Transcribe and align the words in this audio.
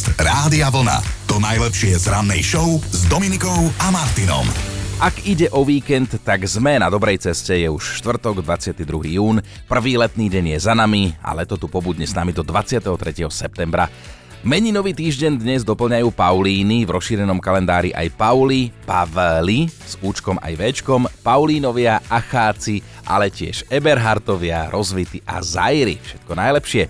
Podcast 0.00 0.16
Rádia 0.16 0.72
Vlna. 0.72 0.96
To 1.28 1.36
najlepšie 1.36 2.00
z 2.00 2.08
rannej 2.08 2.40
show 2.40 2.80
s 2.88 3.04
Dominikou 3.12 3.68
a 3.84 3.92
Martinom. 3.92 4.48
Ak 4.96 5.28
ide 5.28 5.52
o 5.52 5.60
víkend, 5.60 6.16
tak 6.24 6.48
sme 6.48 6.80
na 6.80 6.88
dobrej 6.88 7.20
ceste, 7.20 7.52
je 7.52 7.68
už 7.68 8.00
štvrtok, 8.00 8.40
22. 8.40 8.80
jún, 9.20 9.44
prvý 9.68 10.00
letný 10.00 10.32
deň 10.32 10.56
je 10.56 10.58
za 10.64 10.72
nami 10.72 11.12
a 11.20 11.36
leto 11.36 11.60
tu 11.60 11.68
pobudne 11.68 12.08
s 12.08 12.16
nami 12.16 12.32
do 12.32 12.40
23. 12.40 12.96
septembra. 13.28 13.92
Meninový 14.40 14.96
týždeň 14.96 15.36
dnes 15.36 15.60
doplňajú 15.68 16.08
Paulíny, 16.16 16.88
v 16.88 16.96
rozšírenom 16.96 17.36
kalendári 17.36 17.92
aj 17.92 18.08
Pauli, 18.16 18.72
Pavli 18.88 19.68
s 19.68 20.00
účkom 20.00 20.40
aj 20.40 20.56
Včkom, 20.56 21.04
Paulínovia, 21.20 22.00
Acháci, 22.08 22.80
ale 23.04 23.28
tiež 23.28 23.68
Eberhartovia, 23.68 24.72
Rozvity 24.72 25.20
a 25.28 25.44
Zajry. 25.44 26.00
Všetko 26.00 26.32
najlepšie. 26.32 26.88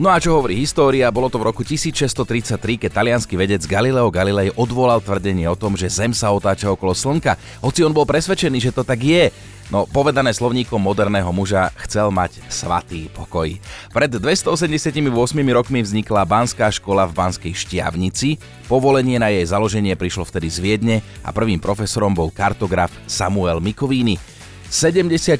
No 0.00 0.08
a 0.08 0.16
čo 0.16 0.32
hovorí 0.32 0.56
história, 0.56 1.12
bolo 1.12 1.28
to 1.28 1.36
v 1.36 1.52
roku 1.52 1.60
1633, 1.60 2.56
keď 2.56 2.88
talianský 2.88 3.36
vedec 3.36 3.60
Galileo 3.68 4.08
Galilei 4.08 4.48
odvolal 4.56 4.96
tvrdenie 5.04 5.44
o 5.44 5.52
tom, 5.52 5.76
že 5.76 5.92
Zem 5.92 6.16
sa 6.16 6.32
otáča 6.32 6.72
okolo 6.72 6.96
Slnka, 6.96 7.36
hoci 7.60 7.84
on 7.84 7.92
bol 7.92 8.08
presvedčený, 8.08 8.64
že 8.64 8.72
to 8.72 8.80
tak 8.80 8.96
je. 8.96 9.28
No, 9.68 9.84
povedané 9.84 10.32
slovníkom 10.32 10.80
moderného 10.80 11.28
muža, 11.36 11.68
chcel 11.84 12.08
mať 12.08 12.40
svatý 12.48 13.12
pokoj. 13.12 13.52
Pred 13.92 14.16
288 14.16 15.04
rokmi 15.52 15.84
vznikla 15.84 16.24
Banská 16.24 16.72
škola 16.72 17.04
v 17.04 17.20
Banskej 17.20 17.52
Štiavnici. 17.52 18.40
Povolenie 18.72 19.20
na 19.20 19.28
jej 19.28 19.44
založenie 19.44 20.00
prišlo 20.00 20.24
vtedy 20.24 20.48
z 20.48 20.58
Viedne 20.64 20.96
a 21.20 21.28
prvým 21.28 21.60
profesorom 21.60 22.16
bol 22.16 22.32
kartograf 22.32 22.88
Samuel 23.04 23.60
Mikovíny. 23.60 24.39
74 24.70 25.34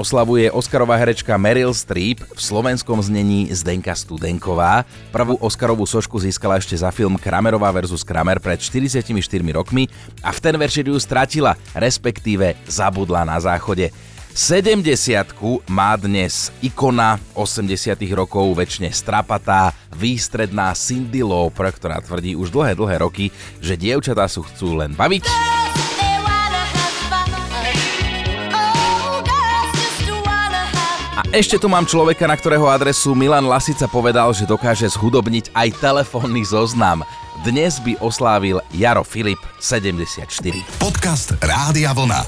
oslavuje 0.00 0.48
Oscarová 0.48 0.96
herečka 0.96 1.36
Meryl 1.36 1.76
Streep 1.76 2.24
v 2.24 2.40
slovenskom 2.40 3.04
znení 3.04 3.52
Zdenka 3.52 3.92
Studenková. 3.92 4.88
Prvú 5.12 5.36
Oscarovú 5.44 5.84
sošku 5.84 6.16
získala 6.16 6.56
ešte 6.56 6.80
za 6.80 6.88
film 6.88 7.20
Kramerová 7.20 7.68
versus 7.68 8.00
Kramer 8.00 8.40
pred 8.40 8.56
44 8.56 9.12
rokmi 9.52 9.92
a 10.24 10.32
v 10.32 10.38
ten 10.40 10.56
večer 10.56 10.88
ju 10.88 10.96
stratila, 10.96 11.52
respektíve 11.76 12.56
zabudla 12.64 13.28
na 13.28 13.36
záchode. 13.36 13.92
70 14.32 14.80
má 15.68 15.92
dnes 16.00 16.48
ikona 16.64 17.20
80 17.36 17.92
rokov, 18.16 18.56
väčšine 18.56 18.88
strapatá, 18.88 19.76
výstredná 19.92 20.72
Cindy 20.72 21.20
Lauper, 21.20 21.68
ktorá 21.76 22.00
tvrdí 22.00 22.32
už 22.40 22.48
dlhé, 22.48 22.72
dlhé 22.72 23.04
roky, 23.04 23.28
že 23.60 23.76
dievčatá 23.76 24.24
sú 24.32 24.40
chcú 24.48 24.80
len 24.80 24.96
baviť 24.96 25.61
Ešte 31.32 31.56
tu 31.56 31.64
mám 31.64 31.88
človeka, 31.88 32.28
na 32.28 32.36
ktorého 32.36 32.68
adresu 32.68 33.16
Milan 33.16 33.48
Lasica 33.48 33.88
povedal, 33.88 34.36
že 34.36 34.44
dokáže 34.44 34.84
zhudobniť 34.84 35.56
aj 35.56 35.80
telefónny 35.80 36.44
zoznam. 36.44 37.08
Dnes 37.40 37.80
by 37.80 37.96
oslávil 38.04 38.60
Jaro 38.76 39.00
Filip 39.00 39.40
74. 39.56 40.28
Podcast 40.76 41.32
Rádia 41.40 41.96
Vlna. 41.96 42.20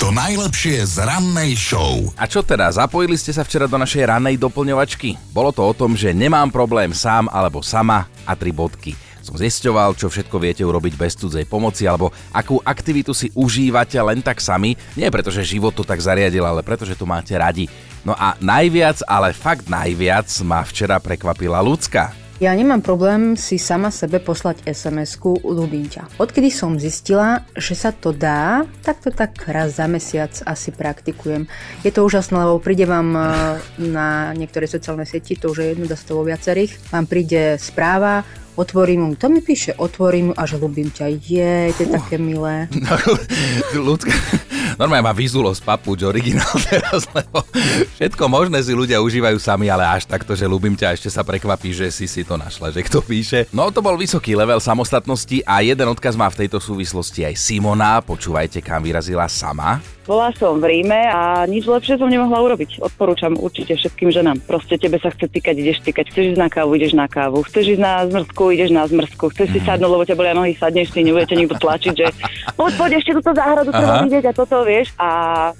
To 0.00 0.08
najlepšie 0.08 0.88
z 0.88 1.04
rannej 1.04 1.52
show. 1.52 2.08
A 2.16 2.24
čo 2.24 2.40
teda, 2.40 2.72
zapojili 2.72 3.20
ste 3.20 3.36
sa 3.36 3.44
včera 3.44 3.68
do 3.68 3.76
našej 3.76 4.08
rannej 4.08 4.40
doplňovačky? 4.40 5.20
Bolo 5.36 5.52
to 5.52 5.60
o 5.60 5.76
tom, 5.76 5.92
že 5.92 6.16
nemám 6.16 6.48
problém 6.48 6.96
sám 6.96 7.28
alebo 7.28 7.60
sama 7.60 8.08
a 8.24 8.32
tri 8.32 8.56
bodky 8.56 8.96
som 9.26 9.34
zisťoval, 9.34 9.98
čo 9.98 10.06
všetko 10.06 10.38
viete 10.38 10.62
urobiť 10.62 10.94
bez 10.94 11.18
cudzej 11.18 11.50
pomoci 11.50 11.82
alebo 11.90 12.14
akú 12.30 12.62
aktivitu 12.62 13.10
si 13.10 13.34
užívate 13.34 13.98
len 13.98 14.22
tak 14.22 14.38
sami, 14.38 14.78
nie 14.94 15.10
preto, 15.10 15.34
že 15.34 15.42
život 15.42 15.74
to 15.74 15.82
tak 15.82 15.98
zariadil, 15.98 16.46
ale 16.46 16.62
preto, 16.62 16.86
že 16.86 16.94
to 16.94 17.02
máte 17.10 17.34
radi. 17.34 17.66
No 18.06 18.14
a 18.14 18.38
najviac, 18.38 19.02
ale 19.10 19.34
fakt 19.34 19.66
najviac 19.66 20.30
ma 20.46 20.62
včera 20.62 21.02
prekvapila 21.02 21.58
ľudská. 21.58 22.14
Ja 22.36 22.52
nemám 22.52 22.84
problém 22.84 23.32
si 23.34 23.56
sama 23.56 23.88
sebe 23.88 24.20
poslať 24.20 24.62
SMS-ku 24.68 25.40
ľubím 25.40 25.88
ťa. 25.88 26.20
Odkedy 26.20 26.52
som 26.52 26.76
zistila, 26.76 27.42
že 27.56 27.72
sa 27.72 27.96
to 27.96 28.12
dá, 28.12 28.68
tak 28.84 29.00
to 29.00 29.08
tak 29.08 29.40
raz 29.48 29.80
za 29.80 29.88
mesiac 29.88 30.30
asi 30.44 30.68
praktikujem. 30.68 31.48
Je 31.80 31.90
to 31.90 32.04
úžasné, 32.04 32.36
lebo 32.36 32.60
príde 32.60 32.84
vám 32.84 33.08
eh, 33.16 33.24
na 33.80 34.36
niektoré 34.36 34.68
sociálne 34.68 35.08
sieti, 35.08 35.34
to 35.34 35.50
už 35.50 35.58
je 35.64 35.66
jedno, 35.74 35.88
dá 35.88 35.96
to 35.96 36.12
vo 36.12 36.28
viacerých, 36.28 36.92
vám 36.92 37.08
príde 37.08 37.56
správa, 37.56 38.22
otvorím 38.56 39.00
mu, 39.00 39.10
to 39.14 39.28
mi 39.28 39.44
píše, 39.44 39.76
otvorím 39.76 40.32
mu 40.32 40.34
a 40.34 40.48
že 40.48 40.56
ľubím 40.56 40.88
ťa, 40.88 41.06
je, 41.12 41.54
to 41.76 41.80
je 41.84 41.88
také 41.92 42.16
milé. 42.16 42.66
ľudská, 43.76 44.12
normálne 44.80 45.04
má 45.04 45.14
vyzulo 45.14 45.52
z 45.52 45.60
papuč 45.60 46.02
originál 46.02 46.56
teraz, 46.68 47.06
lebo 47.12 47.44
všetko 48.00 48.24
možné 48.26 48.58
si 48.64 48.72
ľudia 48.72 48.98
užívajú 49.04 49.36
sami, 49.36 49.68
ale 49.68 49.84
až 49.84 50.08
takto, 50.08 50.32
že 50.32 50.48
ľubím 50.48 50.74
ťa, 50.74 50.96
ešte 50.96 51.12
sa 51.12 51.22
prekvapí, 51.22 51.70
že 51.70 51.92
si 51.92 52.08
si 52.08 52.24
to 52.24 52.40
našla, 52.40 52.72
že 52.72 52.82
kto 52.82 53.04
píše. 53.04 53.46
No 53.52 53.68
to 53.68 53.84
bol 53.84 53.94
vysoký 53.94 54.34
level 54.34 54.58
samostatnosti 54.58 55.44
a 55.44 55.60
jeden 55.60 55.86
odkaz 55.92 56.16
má 56.16 56.32
v 56.32 56.46
tejto 56.46 56.58
súvislosti 56.58 57.28
aj 57.28 57.36
Simona, 57.36 58.00
počúvajte, 58.00 58.64
kam 58.64 58.82
vyrazila 58.82 59.28
sama. 59.28 59.95
Bola 60.06 60.30
som 60.38 60.62
v 60.62 60.70
Ríme 60.70 61.10
a 61.10 61.42
nič 61.50 61.66
lepšie 61.66 61.98
som 61.98 62.06
nemohla 62.06 62.38
urobiť. 62.38 62.78
Odporúčam 62.78 63.34
určite 63.34 63.74
všetkým 63.74 64.14
ženám. 64.14 64.38
Proste 64.46 64.78
tebe 64.78 65.02
sa 65.02 65.10
chce 65.10 65.26
týkať, 65.26 65.58
ideš 65.58 65.82
týkať. 65.82 66.14
Chceš 66.14 66.24
ísť 66.32 66.40
na 66.40 66.46
kávu, 66.46 66.78
ideš 66.78 66.94
na 66.94 67.10
kávu. 67.10 67.42
Chceš 67.42 67.74
ísť 67.74 67.82
na 67.82 68.06
zmrzku, 68.06 68.54
ideš 68.54 68.70
na 68.70 68.86
zmrzku. 68.86 69.34
Chceš 69.34 69.48
si 69.50 69.58
mhm. 69.58 69.66
sadnúť, 69.66 69.90
lebo 69.90 70.06
ťa 70.06 70.14
bolia 70.14 70.34
nohy, 70.38 70.54
sadneš 70.54 70.94
si, 70.94 71.02
nebudete 71.02 71.34
nikto 71.34 71.58
tlačiť, 71.58 71.94
že 71.98 72.06
poď, 72.54 72.72
poď 72.78 72.90
ešte 73.02 73.18
túto 73.18 73.34
záhradu, 73.34 73.74
chcem 73.74 73.90
vidieť 74.06 74.24
a 74.30 74.32
toto, 74.32 74.56
vieš. 74.62 74.94
A 74.94 75.08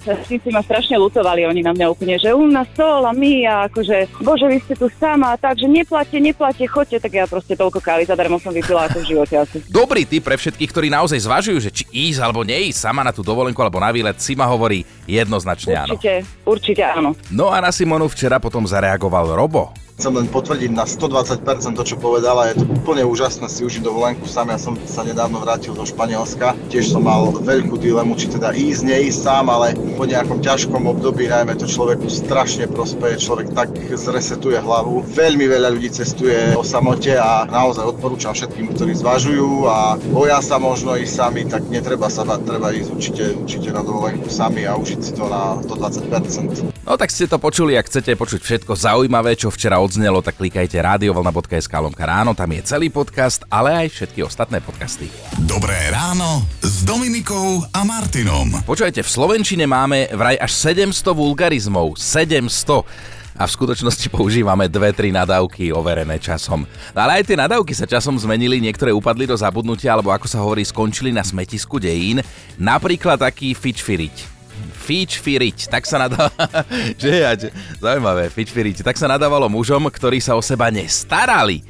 všetci 0.07 0.49
ma 0.55 0.63
strašne 0.63 0.95
lutovali, 0.95 1.43
oni 1.43 1.67
na 1.67 1.75
mňa 1.75 1.87
úplne, 1.91 2.15
že 2.15 2.31
u 2.31 2.47
nás 2.47 2.71
sol 2.79 3.03
a 3.03 3.11
my 3.11 3.43
a 3.51 3.55
akože, 3.67 4.23
bože, 4.23 4.47
vy 4.47 4.63
ste 4.63 4.79
tu 4.79 4.87
sama, 4.95 5.35
takže 5.35 5.67
neplate, 5.67 6.23
neplate, 6.23 6.71
chodte, 6.71 7.03
tak 7.03 7.11
ja 7.11 7.27
proste 7.27 7.59
toľko 7.59 7.83
kávy 7.83 8.07
zadarmo 8.07 8.39
som 8.39 8.55
vypila 8.55 8.87
ako 8.87 9.03
v 9.03 9.09
živote 9.11 9.35
asi. 9.43 9.59
Dobrý 9.67 10.07
tip 10.07 10.23
pre 10.23 10.39
všetkých, 10.39 10.71
ktorí 10.71 10.87
naozaj 10.87 11.19
zvažujú, 11.27 11.59
že 11.59 11.75
či 11.75 11.85
ísť 11.91 12.23
alebo 12.23 12.47
neísť 12.47 12.79
sama 12.79 13.03
na 13.03 13.11
tú 13.11 13.27
dovolenku 13.27 13.59
alebo 13.59 13.83
na 13.83 13.91
výlet, 13.91 14.15
si 14.23 14.36
ma 14.37 14.47
hovorí 14.53 14.85
jednoznačne 15.09 15.73
áno. 15.75 15.97
Určite, 15.97 16.13
určite 16.45 16.83
áno. 16.85 17.17
No 17.33 17.49
a 17.49 17.59
na 17.65 17.73
Simonu 17.73 18.07
včera 18.07 18.37
potom 18.37 18.69
zareagoval 18.69 19.33
Robo. 19.33 19.86
Chcem 19.97 20.13
len 20.13 20.29
potvrdiť 20.29 20.77
na 20.77 20.85
120% 20.85 21.41
to, 21.73 21.81
čo 21.81 21.97
povedala. 21.97 22.53
Je 22.53 22.61
to 22.61 22.69
úplne 22.69 23.01
úžasné 23.09 23.49
si 23.49 23.65
užiť 23.65 23.81
dovolenku. 23.81 24.29
Sám 24.29 24.53
ja 24.53 24.61
som 24.61 24.77
sa 24.85 25.01
nedávno 25.01 25.41
vrátil 25.41 25.73
do 25.73 25.89
Španielska. 25.89 26.53
Tiež 26.69 26.93
som 26.93 27.09
mal 27.09 27.33
veľkú 27.33 27.81
dilemu, 27.81 28.13
či 28.13 28.29
teda 28.29 28.53
ísť, 28.53 28.93
neísť 28.93 29.25
sám, 29.25 29.49
ale 29.49 29.73
po 29.97 30.05
nejakom 30.05 30.45
ťažkom 30.45 30.85
období 30.85 31.33
najmä 31.33 31.57
to 31.57 31.65
človeku 31.65 32.13
strašne 32.13 32.69
prospeje. 32.69 33.25
Človek 33.25 33.57
tak 33.57 33.73
zresetuje 33.97 34.61
hlavu. 34.61 35.01
Veľmi 35.17 35.49
veľa 35.49 35.73
ľudí 35.73 35.89
cestuje 35.89 36.53
o 36.53 36.61
samote 36.61 37.17
a 37.17 37.49
naozaj 37.49 37.97
odporúčam 37.97 38.37
všetkým, 38.37 38.77
ktorí 38.77 38.93
zvažujú 39.01 39.65
a 39.65 39.97
boja 40.13 40.45
sa 40.45 40.61
možno 40.61 40.93
ísť 41.01 41.15
sami, 41.17 41.49
tak 41.49 41.73
netreba 41.73 42.13
sa 42.13 42.21
bať, 42.21 42.45
treba 42.45 42.69
ísť 42.69 42.91
určite, 42.93 43.25
určite 43.33 43.73
na 43.73 43.81
dovolenku 43.81 44.29
sami 44.29 44.69
a 44.69 44.77
užiť 44.77 45.01
si 45.01 45.17
to 45.17 45.25
na 45.25 45.57
120%. 45.65 46.85
No 46.85 46.95
tak 46.95 47.11
ste 47.11 47.27
to 47.27 47.43
počuli, 47.43 47.75
ak 47.75 47.91
chcete 47.91 48.15
počuť 48.15 48.41
všetko 48.45 48.79
zaujímavé, 48.79 49.35
čo 49.35 49.51
včera 49.51 49.83
odznelo, 49.87 50.19
tak 50.19 50.35
klikajte 50.43 50.75
radiovlna.sk 50.83 51.71
lomka 51.71 52.03
ráno, 52.03 52.35
tam 52.35 52.51
je 52.51 52.67
celý 52.67 52.91
podcast, 52.91 53.47
ale 53.47 53.87
aj 53.87 53.95
všetky 53.95 54.27
ostatné 54.27 54.59
podcasty. 54.59 55.07
Dobré 55.47 55.79
ráno 55.95 56.43
s 56.59 56.83
Dominikou 56.83 57.63
a 57.71 57.87
Martinom. 57.87 58.51
Počujete, 58.67 59.07
v 59.07 59.11
Slovenčine 59.11 59.71
máme 59.71 60.11
vraj 60.11 60.35
až 60.43 60.51
700 60.75 61.15
vulgarizmov. 61.15 61.95
700 61.95 62.83
a 63.37 63.45
v 63.45 63.55
skutočnosti 63.55 64.09
používame 64.11 64.67
dve, 64.67 64.91
tri 64.97 65.13
nadávky 65.13 65.71
overené 65.71 66.17
časom. 66.19 66.65
No 66.97 66.99
ale 66.99 67.21
aj 67.23 67.31
tie 67.31 67.37
nadávky 67.39 67.77
sa 67.77 67.87
časom 67.87 68.17
zmenili, 68.17 68.59
niektoré 68.59 68.91
upadli 68.91 69.29
do 69.29 69.37
zabudnutia, 69.37 69.93
alebo 69.95 70.11
ako 70.11 70.27
sa 70.27 70.43
hovorí, 70.43 70.65
skončili 70.65 71.13
na 71.13 71.23
smetisku 71.23 71.77
dejín. 71.79 72.25
Napríklad 72.57 73.21
taký 73.21 73.53
fičfiriť 73.53 74.36
fičfiriť, 74.87 75.67
tak 75.67 75.83
sa 75.83 75.99
nadáva, 75.99 76.31
že 77.03 77.11
ja, 77.11 77.35
zaujímavé, 77.83 78.31
fičfiriť, 78.31 78.87
tak 78.87 78.95
sa 78.95 79.11
nadávalo 79.11 79.51
mužom, 79.51 79.91
ktorí 79.91 80.23
sa 80.23 80.39
o 80.39 80.43
seba 80.43 80.71
nestarali. 80.71 81.67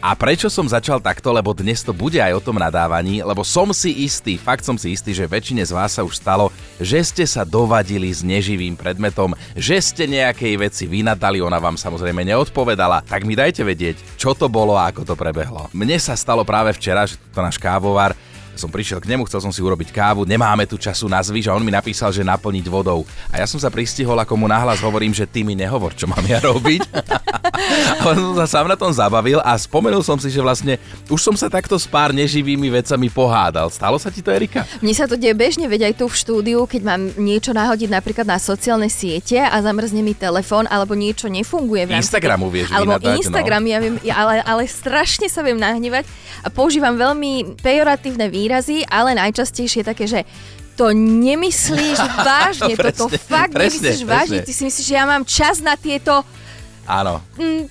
A 0.00 0.16
prečo 0.16 0.48
som 0.48 0.64
začal 0.64 0.96
takto, 0.96 1.28
lebo 1.28 1.52
dnes 1.52 1.84
to 1.84 1.92
bude 1.92 2.16
aj 2.16 2.32
o 2.32 2.40
tom 2.40 2.56
nadávaní, 2.56 3.20
lebo 3.20 3.44
som 3.44 3.68
si 3.76 4.08
istý, 4.08 4.40
fakt 4.40 4.64
som 4.64 4.80
si 4.80 4.96
istý, 4.96 5.12
že 5.12 5.28
väčšine 5.28 5.60
z 5.60 5.76
vás 5.76 5.92
sa 5.92 6.00
už 6.00 6.16
stalo, 6.16 6.48
že 6.80 7.04
ste 7.04 7.28
sa 7.28 7.44
dovadili 7.44 8.08
s 8.08 8.24
neživým 8.24 8.80
predmetom, 8.80 9.36
že 9.52 9.76
ste 9.76 10.08
nejakej 10.08 10.56
veci 10.56 10.88
vynadali, 10.88 11.44
ona 11.44 11.60
vám 11.60 11.76
samozrejme 11.76 12.24
neodpovedala, 12.32 13.04
tak 13.04 13.28
mi 13.28 13.36
dajte 13.36 13.60
vedieť, 13.60 14.16
čo 14.16 14.32
to 14.32 14.48
bolo 14.48 14.72
a 14.72 14.88
ako 14.88 15.04
to 15.04 15.12
prebehlo. 15.12 15.68
Mne 15.76 16.00
sa 16.00 16.16
stalo 16.16 16.48
práve 16.48 16.72
včera, 16.72 17.04
že 17.04 17.20
to 17.36 17.44
náš 17.44 17.60
kávovar 17.60 18.16
Som 18.58 18.72
prišiel 18.72 19.00
k 19.00 19.10
nemu, 19.10 19.26
chcel 19.26 19.40
som 19.40 19.52
si 19.54 19.60
urobiť 19.62 19.94
kávu, 19.94 20.26
nemáme 20.26 20.66
tu 20.66 20.76
času 20.76 21.06
na 21.06 21.22
zvyš 21.22 21.50
a 21.50 21.56
on 21.56 21.64
mi 21.64 21.72
napísal, 21.72 22.12
že 22.12 22.26
naplniť 22.26 22.66
vodou. 22.68 23.06
A 23.30 23.40
ja 23.40 23.46
som 23.46 23.58
sa 23.58 23.72
pristihol, 23.72 24.18
ako 24.18 24.36
mu 24.36 24.46
nahlas 24.50 24.82
hovorím, 24.84 25.14
že 25.14 25.24
ty 25.26 25.46
mi 25.46 25.56
nehovor, 25.56 25.94
čo 25.96 26.06
mám 26.10 26.22
ja 26.26 26.38
robiť. 26.42 26.82
a 28.00 28.02
on 28.10 28.36
sa 28.36 28.46
sám 28.46 28.66
na 28.68 28.76
tom 28.76 28.90
zabavil 28.92 29.40
a 29.42 29.56
spomenul 29.56 30.04
som 30.04 30.16
si, 30.18 30.28
že 30.28 30.40
vlastne 30.40 30.76
už 31.08 31.20
som 31.20 31.34
sa 31.36 31.48
takto 31.48 31.76
s 31.76 31.86
pár 31.86 32.12
neživými 32.12 32.68
vecami 32.70 33.08
pohádal. 33.08 33.68
Stalo 33.72 33.96
sa 33.96 34.12
ti 34.12 34.20
to, 34.20 34.32
Erika? 34.32 34.66
Mne 34.84 34.94
sa 34.94 35.06
to 35.08 35.16
deje 35.16 35.32
bežne, 35.32 35.66
veď 35.66 35.92
aj 35.92 35.94
tu 36.00 36.04
v 36.08 36.16
štúdiu, 36.16 36.58
keď 36.68 36.82
mám 36.84 37.02
niečo 37.16 37.50
nahodiť 37.56 37.90
napríklad 37.90 38.26
na 38.28 38.38
sociálne 38.40 38.88
siete 38.92 39.40
a 39.40 39.56
zamrzne 39.60 40.04
mi 40.04 40.12
telefón 40.12 40.68
alebo 40.68 40.92
niečo 40.92 41.26
nefunguje. 41.30 41.88
V 41.88 41.96
Instagramu 41.96 42.52
vieš 42.52 42.72
Alebo 42.72 42.96
vynadať, 42.96 43.16
Instagram, 43.24 43.62
no. 43.64 43.70
ja 43.70 43.78
viem, 43.80 43.94
ja, 44.04 44.14
ale, 44.20 44.34
ale 44.44 44.62
strašne 44.68 45.26
sa 45.32 45.40
viem 45.40 45.56
nahnevať 45.56 46.04
a 46.44 46.48
používam 46.48 46.96
veľmi 46.96 47.60
pejoratívne 47.60 48.26
výrazy, 48.28 48.49
ale 48.86 49.14
najčastejšie 49.14 49.82
také, 49.82 50.04
že 50.04 50.20
to 50.74 50.90
nemyslíš 50.96 51.98
vážne, 52.28 52.74
toto 52.74 53.06
Presne, 53.06 53.20
fakt 53.20 53.52
presne, 53.52 53.90
nemyslíš 53.92 54.00
vážne. 54.02 54.38
presne. 54.42 54.48
Ty 54.48 54.52
si 54.52 54.62
myslíš, 54.64 54.86
že 54.86 54.94
ja 54.96 55.04
mám 55.04 55.22
čas 55.22 55.60
na 55.60 55.76
tieto 55.76 56.24
Áno. 56.88 57.22
mm, 57.38 57.64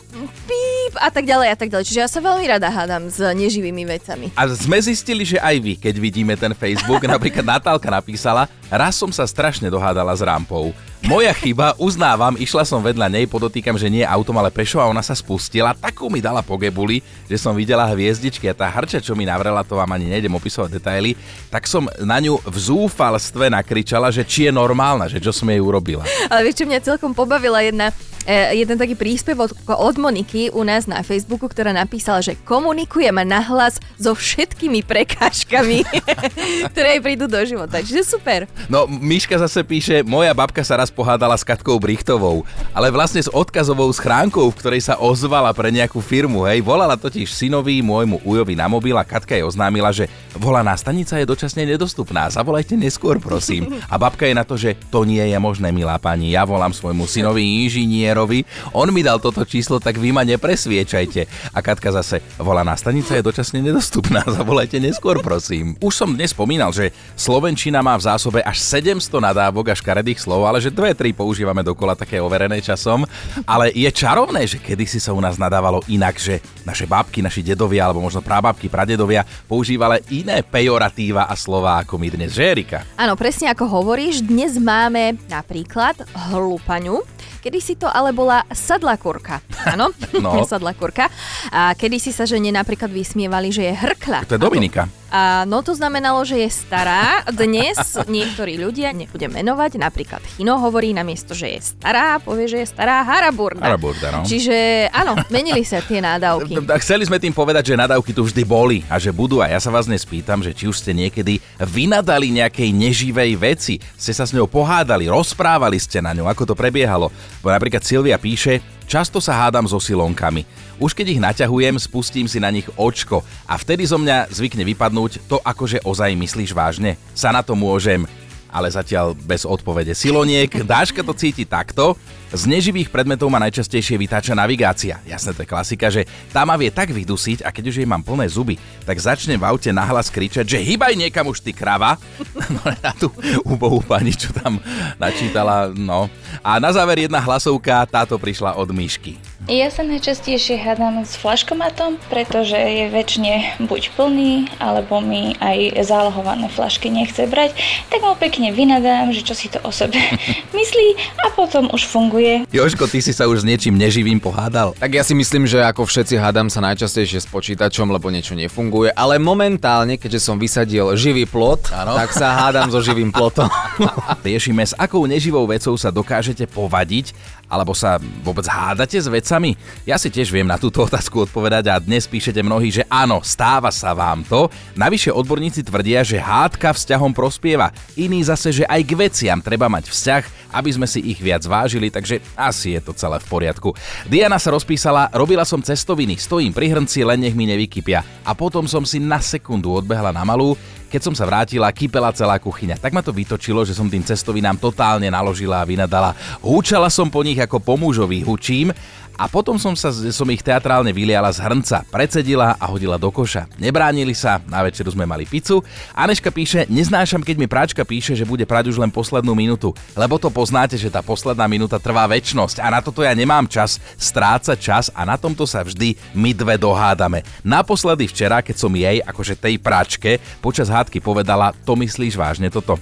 píp 0.48 0.94
a 0.96 1.10
tak 1.12 1.28
ďalej 1.28 1.48
a 1.52 1.56
tak 1.58 1.68
ďalej. 1.68 1.86
Čiže 1.90 2.00
ja 2.00 2.08
sa 2.08 2.24
veľmi 2.24 2.46
rada 2.48 2.72
hádam 2.72 3.12
s 3.12 3.20
neživými 3.20 3.84
vecami. 3.84 4.32
A 4.32 4.48
sme 4.48 4.80
zistili, 4.80 5.28
že 5.28 5.36
aj 5.36 5.56
vy, 5.60 5.74
keď 5.76 5.96
vidíme 6.00 6.34
ten 6.40 6.56
Facebook, 6.56 7.04
napríklad 7.10 7.44
Natálka 7.44 7.92
napísala, 7.92 8.48
raz 8.72 8.96
som 8.96 9.12
sa 9.12 9.28
strašne 9.28 9.68
dohádala 9.68 10.16
s 10.16 10.24
rampou. 10.24 10.72
Moja 11.00 11.32
chyba, 11.32 11.80
uznávam, 11.80 12.36
išla 12.36 12.68
som 12.68 12.84
vedľa 12.84 13.08
nej, 13.08 13.24
podotýkam, 13.24 13.80
že 13.80 13.88
nie 13.88 14.04
autom, 14.04 14.36
ale 14.36 14.52
pešo 14.52 14.84
a 14.84 14.92
ona 14.92 15.00
sa 15.00 15.16
spustila, 15.16 15.72
takú 15.72 16.12
mi 16.12 16.20
dala 16.20 16.44
po 16.44 16.60
gebuli, 16.60 17.00
že 17.24 17.40
som 17.40 17.56
videla 17.56 17.88
hviezdičky 17.88 18.52
a 18.52 18.54
tá 18.54 18.68
harča, 18.68 19.00
čo 19.00 19.16
mi 19.16 19.24
navrela, 19.24 19.64
to 19.64 19.80
vám 19.80 19.96
ani 19.96 20.12
nejdem 20.12 20.36
opisovať 20.36 20.76
detaily, 20.76 21.16
tak 21.48 21.72
som 21.72 21.88
na 22.04 22.20
ňu 22.20 22.44
v 22.44 22.58
zúfalstve 22.60 23.48
nakričala, 23.48 24.12
že 24.12 24.28
či 24.28 24.48
je 24.48 24.52
normálna, 24.52 25.08
že 25.08 25.24
čo 25.24 25.32
som 25.32 25.48
jej 25.48 25.64
urobila. 25.64 26.04
Ale 26.28 26.44
vieš, 26.44 26.62
čo 26.62 26.66
mňa 26.68 26.84
celkom 26.84 27.16
pobavila 27.16 27.64
jedna, 27.64 27.96
jeden 28.28 28.76
taký 28.76 28.96
príspevok 28.98 29.56
od 29.70 29.96
Moniky 29.96 30.52
u 30.52 30.62
nás 30.66 30.86
na 30.86 31.02
Facebooku, 31.02 31.48
ktorá 31.48 31.72
napísala, 31.72 32.20
že 32.20 32.36
komunikujeme 32.44 33.24
nahlas 33.24 33.80
so 33.96 34.14
všetkými 34.14 34.84
prekážkami, 34.86 35.86
ktoré 36.74 36.98
jej 36.98 37.02
prídu 37.04 37.26
do 37.26 37.40
života. 37.46 37.80
Čiže 37.80 38.18
super. 38.18 38.46
No, 38.68 38.86
Miška 38.86 39.40
zase 39.40 39.64
píše, 39.66 40.02
moja 40.06 40.34
babka 40.36 40.62
sa 40.62 40.78
raz 40.78 40.92
pohádala 40.92 41.36
s 41.38 41.48
Katkou 41.48 41.80
Brichtovou, 41.82 42.44
ale 42.76 42.94
vlastne 42.94 43.24
s 43.24 43.32
odkazovou 43.32 43.90
schránkou, 43.94 44.46
v 44.52 44.58
ktorej 44.60 44.82
sa 44.86 45.00
ozvala 45.00 45.54
pre 45.56 45.74
nejakú 45.74 46.04
firmu, 46.04 46.46
hej. 46.46 46.62
Volala 46.62 47.00
totiž 47.00 47.32
synovi 47.32 47.82
môjmu 47.82 48.22
ujovi 48.26 48.54
na 48.54 48.70
mobil 48.70 48.96
a 48.96 49.08
Katka 49.08 49.36
jej 49.36 49.46
oznámila, 49.46 49.90
že 49.90 50.08
volaná 50.38 50.78
stanica 50.78 51.18
je 51.18 51.26
dočasne 51.26 51.66
nedostupná, 51.66 52.30
zavolajte 52.30 52.78
neskôr, 52.78 53.18
prosím. 53.18 53.70
A 53.90 53.98
babka 53.98 54.30
je 54.30 54.36
na 54.38 54.46
to, 54.46 54.56
že 54.60 54.78
to 54.94 55.04
nie 55.04 55.24
je 55.24 55.38
možné, 55.42 55.74
milá 55.74 55.98
pani, 55.98 56.34
ja 56.34 56.46
volám 56.46 56.72
svojmu 56.76 57.10
synovi 57.10 57.66
inžinierovi, 58.10 58.46
on 58.74 58.90
mi 58.90 59.06
dal 59.06 59.22
toto 59.22 59.46
číslo, 59.46 59.78
tak 59.78 60.02
vy 60.02 60.10
ma 60.10 60.26
nepresviečajte. 60.26 61.54
A 61.54 61.60
Katka 61.62 61.94
zase, 61.94 62.26
volaná 62.42 62.74
stanica 62.74 63.14
je 63.14 63.22
dočasne 63.22 63.62
nedostupná, 63.62 64.26
zavolajte 64.38 64.82
neskôr, 64.82 65.22
prosím. 65.22 65.78
Už 65.78 65.94
som 65.94 66.10
dnes 66.18 66.34
spomínal, 66.34 66.74
že 66.74 66.90
Slovenčina 67.14 67.86
má 67.86 67.94
v 68.02 68.10
zásobe 68.10 68.42
až 68.42 68.58
700 68.58 69.14
nadávok 69.22 69.70
a 69.70 69.78
škaredých 69.78 70.18
slov, 70.26 70.50
ale 70.50 70.58
že 70.58 70.74
dve, 70.74 70.98
tri 70.98 71.14
používame 71.14 71.62
dokola 71.62 71.94
také 71.94 72.18
overené 72.18 72.58
časom. 72.66 73.06
Ale 73.46 73.70
je 73.78 73.90
čarovné, 73.94 74.50
že 74.50 74.58
kedysi 74.58 74.98
sa 74.98 75.14
u 75.14 75.22
nás 75.22 75.38
nadávalo 75.38 75.86
inak, 75.86 76.18
že 76.18 76.42
naše 76.66 76.90
babky, 76.90 77.22
naši 77.22 77.46
dedovia, 77.46 77.86
alebo 77.86 78.02
možno 78.02 78.26
prababky, 78.26 78.72
pradedovia 78.72 79.22
používali 79.46 80.02
iné 80.10 80.42
pejoratíva 80.42 81.30
a 81.30 81.38
slova 81.38 81.78
ako 81.86 82.02
my 82.02 82.08
dnes, 82.10 82.34
že 82.34 82.44
Erika? 82.46 82.82
Áno, 82.98 83.14
presne 83.14 83.54
ako 83.54 83.70
hovoríš, 83.70 84.26
dnes 84.26 84.58
máme 84.58 85.20
napríklad 85.30 86.02
hlupaňu, 86.32 87.19
Kedy 87.40 87.60
si 87.60 87.74
to 87.76 87.88
ale 87.88 88.12
bola 88.12 88.44
sadlakurka. 88.46 89.40
Áno, 89.66 89.96
No. 90.20 90.44
sadlakurka. 90.52 91.08
A 91.50 91.72
kedy 91.72 91.98
si 91.98 92.12
sa 92.12 92.24
žene 92.24 92.52
napríklad 92.52 92.88
vysmievali, 92.88 93.50
že 93.50 93.64
je 93.64 93.74
hrkľa. 93.74 94.28
To 94.28 94.36
je 94.36 94.42
Dominika. 94.42 94.92
A 95.10 95.44
no 95.50 95.66
to 95.66 95.74
znamenalo, 95.74 96.22
že 96.22 96.38
je 96.46 96.50
stará. 96.54 97.26
Dnes 97.34 97.78
niektorí 98.06 98.62
ľudia, 98.62 98.94
nebudem 98.94 99.34
menovať, 99.34 99.82
napríklad 99.82 100.22
Chino 100.38 100.62
hovorí 100.62 100.94
namiesto, 100.94 101.34
že 101.34 101.50
je 101.58 101.60
stará, 101.62 102.22
povie, 102.22 102.46
že 102.46 102.62
je 102.62 102.68
stará 102.70 103.02
haraburda. 103.02 103.66
Haraburda, 103.66 104.08
no. 104.14 104.22
Čiže 104.22 104.88
áno, 104.94 105.18
menili 105.34 105.66
sa 105.66 105.82
tie 105.82 105.98
nádavky. 105.98 106.62
Tak 106.62 106.82
Chceli 106.86 107.06
sme 107.06 107.22
tým 107.22 107.34
povedať, 107.34 107.74
že 107.74 107.80
nadávky 107.80 108.14
tu 108.14 108.26
vždy 108.26 108.44
boli 108.46 108.86
a 108.86 109.02
že 109.02 109.10
budú 109.10 109.42
a 109.42 109.50
ja 109.50 109.58
sa 109.58 109.74
vás 109.74 109.90
dnes 109.90 110.06
pýtam, 110.06 110.42
že 110.46 110.54
či 110.54 110.70
už 110.70 110.82
ste 110.82 110.94
niekedy 110.94 111.42
vynadali 111.62 112.34
nejakej 112.34 112.70
neživej 112.70 113.32
veci, 113.38 113.82
ste 113.98 114.14
sa 114.14 114.26
s 114.26 114.34
ňou 114.34 114.46
pohádali, 114.50 115.10
rozprávali 115.10 115.78
ste 115.78 116.02
na 116.02 116.14
ňu, 116.14 116.30
ako 116.30 116.54
to 116.54 116.56
prebiehalo. 116.58 117.10
Bo 117.42 117.50
napríklad 117.50 117.82
Silvia 117.82 118.18
píše, 118.22 118.79
často 118.90 119.22
sa 119.22 119.38
hádam 119.38 119.70
so 119.70 119.78
silonkami. 119.78 120.50
Už 120.82 120.98
keď 120.98 121.08
ich 121.14 121.22
naťahujem, 121.22 121.78
spustím 121.78 122.26
si 122.26 122.42
na 122.42 122.50
nich 122.50 122.66
očko 122.74 123.22
a 123.46 123.54
vtedy 123.62 123.86
zo 123.86 124.02
mňa 124.02 124.34
zvykne 124.34 124.66
vypadnúť 124.66 125.30
to, 125.30 125.38
akože 125.38 125.86
ozaj 125.86 126.18
myslíš 126.18 126.58
vážne. 126.58 126.98
Sa 127.14 127.30
na 127.30 127.46
to 127.46 127.54
môžem 127.54 128.10
ale 128.50 128.68
zatiaľ 128.74 129.14
bez 129.14 129.46
odpovede. 129.46 129.94
Siloniek, 129.94 130.50
Dáška 130.66 131.06
to 131.06 131.14
cíti 131.14 131.46
takto. 131.46 131.94
Z 132.30 132.46
neživých 132.46 132.94
predmetov 132.94 133.26
ma 133.34 133.42
najčastejšie 133.42 133.98
vytáča 133.98 134.38
navigácia. 134.38 135.02
Jasné, 135.02 135.34
to 135.34 135.42
je 135.42 135.50
klasika, 135.50 135.90
že 135.90 136.06
tá 136.30 136.46
ma 136.46 136.54
vie 136.62 136.70
tak 136.70 136.94
vydusiť 136.94 137.42
a 137.42 137.50
keď 137.50 137.74
už 137.74 137.82
jej 137.82 137.90
mám 137.90 138.06
plné 138.06 138.30
zuby, 138.30 138.54
tak 138.86 139.02
začnem 139.02 139.42
v 139.42 139.50
aute 139.50 139.74
nahlas 139.74 140.14
kričať, 140.14 140.46
že 140.46 140.62
hýbaj 140.62 140.94
niekam 140.94 141.26
už 141.26 141.42
ty 141.42 141.54
krava. 141.54 141.98
No 142.50 142.66
na 142.66 142.92
tú 142.98 143.14
úbohú 143.46 143.78
pani, 143.86 144.10
čo 144.10 144.34
tam 144.34 144.58
načítala, 144.98 145.70
no. 145.70 146.10
A 146.42 146.58
na 146.58 146.74
záver 146.74 147.06
jedna 147.06 147.22
hlasovka, 147.22 147.86
táto 147.86 148.18
prišla 148.18 148.58
od 148.58 148.74
Myšky. 148.74 149.29
Ja 149.48 149.72
sa 149.72 149.88
najčastejšie 149.88 150.60
hádam 150.60 151.08
s 151.08 151.16
flaškomatom, 151.16 151.96
pretože 152.12 152.60
je 152.60 152.92
väčšine 152.92 153.64
buď 153.72 153.96
plný, 153.96 154.52
alebo 154.60 155.00
mi 155.00 155.32
aj 155.40 155.80
zálohované 155.80 156.52
flašky 156.52 156.92
nechce 156.92 157.24
brať, 157.24 157.56
tak 157.88 158.04
mu 158.04 158.20
pekne 158.20 158.52
vynadám, 158.52 159.16
že 159.16 159.24
čo 159.24 159.32
si 159.32 159.48
to 159.48 159.64
o 159.64 159.72
sebe 159.72 159.96
myslí 160.60 160.88
a 161.24 161.32
potom 161.32 161.72
už 161.72 161.88
funguje. 161.88 162.44
Jožko, 162.52 162.92
ty 162.92 163.00
si 163.00 163.16
sa 163.16 163.32
už 163.32 163.42
s 163.42 163.48
niečím 163.48 163.80
neživým 163.80 164.20
pohádal? 164.20 164.76
Tak 164.76 164.92
ja 164.92 165.08
si 165.08 165.16
myslím, 165.16 165.48
že 165.48 165.64
ako 165.64 165.88
všetci 165.88 166.20
hádam 166.20 166.52
sa 166.52 166.60
najčastejšie 166.60 167.24
s 167.24 167.28
počítačom, 167.32 167.96
lebo 167.96 168.12
niečo 168.12 168.36
nefunguje, 168.36 168.92
ale 168.92 169.24
momentálne, 169.24 169.96
keďže 169.96 170.20
som 170.20 170.36
vysadil 170.36 171.00
živý 171.00 171.24
plot, 171.24 171.72
Áno. 171.72 171.96
tak 171.96 172.12
sa 172.12 172.36
hádam 172.36 172.68
so 172.68 172.84
živým 172.84 173.16
plotom. 173.16 173.48
Riešime, 174.28 174.68
s 174.68 174.76
akou 174.76 175.08
neživou 175.08 175.48
vecou 175.48 175.80
sa 175.80 175.96
dokážete 175.96 176.44
povadiť, 176.44 177.39
alebo 177.50 177.74
sa 177.74 177.98
vôbec 178.22 178.46
hádate 178.46 179.02
s 179.02 179.10
vecami? 179.10 179.58
Ja 179.84 179.98
si 179.98 180.14
tiež 180.14 180.30
viem 180.30 180.46
na 180.46 180.62
túto 180.62 180.86
otázku 180.86 181.26
odpovedať 181.26 181.66
a 181.74 181.82
dnes 181.82 182.06
píšete 182.06 182.46
mnohí, 182.46 182.70
že 182.70 182.86
áno, 182.88 183.26
stáva 183.26 183.74
sa 183.74 183.98
vám 183.98 184.22
to. 184.24 184.48
Navyše 184.78 185.10
odborníci 185.10 185.66
tvrdia, 185.66 186.06
že 186.06 186.22
hádka 186.22 186.72
vzťahom 186.78 187.12
prospieva. 187.12 187.74
Iní 187.98 188.22
zase, 188.22 188.54
že 188.54 188.70
aj 188.70 188.82
k 188.86 188.92
veciam 188.94 189.42
treba 189.42 189.66
mať 189.66 189.90
vzťah, 189.90 190.24
aby 190.54 190.70
sme 190.70 190.86
si 190.86 191.02
ich 191.02 191.20
viac 191.20 191.42
vážili, 191.46 191.90
takže 191.90 192.22
asi 192.38 192.78
je 192.78 192.82
to 192.86 192.94
celé 192.94 193.18
v 193.18 193.30
poriadku. 193.30 193.74
Diana 194.06 194.38
sa 194.38 194.54
rozpísala, 194.54 195.10
robila 195.14 195.46
som 195.46 195.62
cestoviny, 195.62 196.18
stojím 196.18 196.54
pri 196.54 196.74
hrnci, 196.74 197.02
len 197.02 197.26
nech 197.26 197.38
mi 197.38 197.50
nevykypia. 197.50 198.06
A 198.26 198.32
potom 198.38 198.70
som 198.70 198.86
si 198.86 199.02
na 199.02 199.18
sekundu 199.18 199.74
odbehla 199.74 200.14
na 200.14 200.22
malú, 200.22 200.54
keď 200.90 201.02
som 201.06 201.14
sa 201.14 201.30
vrátila, 201.30 201.70
kypela 201.70 202.10
celá 202.10 202.42
kuchyňa. 202.42 202.82
Tak 202.82 202.92
ma 202.92 203.06
to 203.06 203.14
vytočilo, 203.14 203.62
že 203.62 203.78
som 203.78 203.86
tým 203.86 204.02
cestovinám 204.02 204.58
totálne 204.58 205.06
naložila 205.08 205.62
a 205.62 205.68
vynadala. 205.70 206.18
Húčala 206.42 206.90
som 206.90 207.14
po 207.14 207.22
nich 207.22 207.38
ako 207.38 207.62
po 207.62 207.78
mužovi 207.78 208.26
hučím 208.26 208.74
a 209.20 209.28
potom 209.28 209.60
som, 209.60 209.76
sa, 209.76 209.92
som 209.92 210.24
ich 210.32 210.40
teatrálne 210.40 210.96
vyliala 210.96 211.28
z 211.28 211.44
hrnca, 211.44 211.84
predsedila 211.92 212.56
a 212.56 212.66
hodila 212.72 212.96
do 212.96 213.12
koša. 213.12 213.52
Nebránili 213.60 214.16
sa, 214.16 214.40
na 214.48 214.64
večeru 214.64 214.96
sme 214.96 215.04
mali 215.04 215.28
pizzu. 215.28 215.60
Aneška 215.92 216.32
píše, 216.32 216.64
neznášam, 216.72 217.20
keď 217.20 217.36
mi 217.36 217.52
práčka 217.52 217.84
píše, 217.84 218.16
že 218.16 218.24
bude 218.24 218.48
prať 218.48 218.72
už 218.72 218.80
len 218.80 218.88
poslednú 218.88 219.36
minútu, 219.36 219.76
lebo 219.92 220.16
to 220.16 220.32
poznáte, 220.32 220.80
že 220.80 220.88
tá 220.88 221.04
posledná 221.04 221.44
minúta 221.52 221.76
trvá 221.76 222.08
väčnosť 222.08 222.64
a 222.64 222.72
na 222.72 222.80
toto 222.80 223.04
ja 223.04 223.12
nemám 223.12 223.44
čas 223.52 223.84
strácať 224.00 224.56
čas 224.56 224.86
a 224.96 225.04
na 225.04 225.20
tomto 225.20 225.44
sa 225.44 225.68
vždy 225.68 226.00
my 226.16 226.32
dve 226.32 226.56
dohádame. 226.56 227.28
Naposledy 227.44 228.08
včera, 228.08 228.40
keď 228.40 228.56
som 228.56 228.72
jej, 228.72 229.04
akože 229.04 229.36
tej 229.36 229.60
práčke, 229.60 230.24
počas 230.40 230.72
hádky 230.72 231.04
povedala, 231.04 231.52
to 231.68 231.76
myslíš 231.76 232.16
vážne 232.16 232.48
toto? 232.48 232.80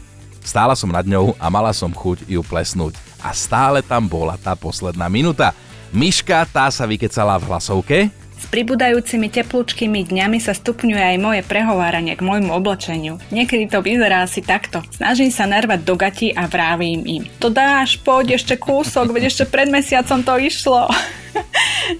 Stála 0.48 0.79
som 0.79 0.88
nad 0.88 1.03
ňou 1.03 1.36
a 1.36 1.51
mala 1.51 1.75
som 1.75 1.91
chuť 1.91 2.24
ju 2.24 2.39
plesnúť. 2.39 2.96
A 3.20 3.36
stále 3.36 3.84
tam 3.84 4.08
bola 4.08 4.39
tá 4.39 4.56
posledná 4.56 5.12
minúta. 5.12 5.51
Myška, 5.96 6.44
tá 6.51 6.67
sa 6.67 6.84
vykecala 6.84 7.39
v 7.39 7.48
hlasovke. 7.48 7.98
S 8.38 8.46
pribúdajúcimi 8.53 9.34
teplúčkými 9.34 10.06
dňami 10.13 10.38
sa 10.38 10.53
stupňuje 10.53 11.01
aj 11.01 11.17
moje 11.17 11.41
prehováranie 11.41 12.13
k 12.13 12.22
môjmu 12.22 12.53
oblečeniu. 12.53 13.17
Niekedy 13.34 13.65
to 13.65 13.82
vyzerá 13.82 14.22
asi 14.22 14.46
takto. 14.46 14.86
Snažím 14.94 15.34
sa 15.34 15.50
narvať 15.50 15.82
do 15.82 15.98
gati 15.98 16.29
a 16.38 16.46
vrávim 16.46 17.01
im. 17.10 17.24
To 17.41 17.50
dáš, 17.50 17.98
poď 17.98 18.38
ešte 18.38 18.62
kúsok, 18.62 19.10
veď 19.10 19.34
ešte 19.34 19.50
pred 19.50 19.74
mesiacom 19.74 20.22
to 20.22 20.34
išlo. 20.38 20.86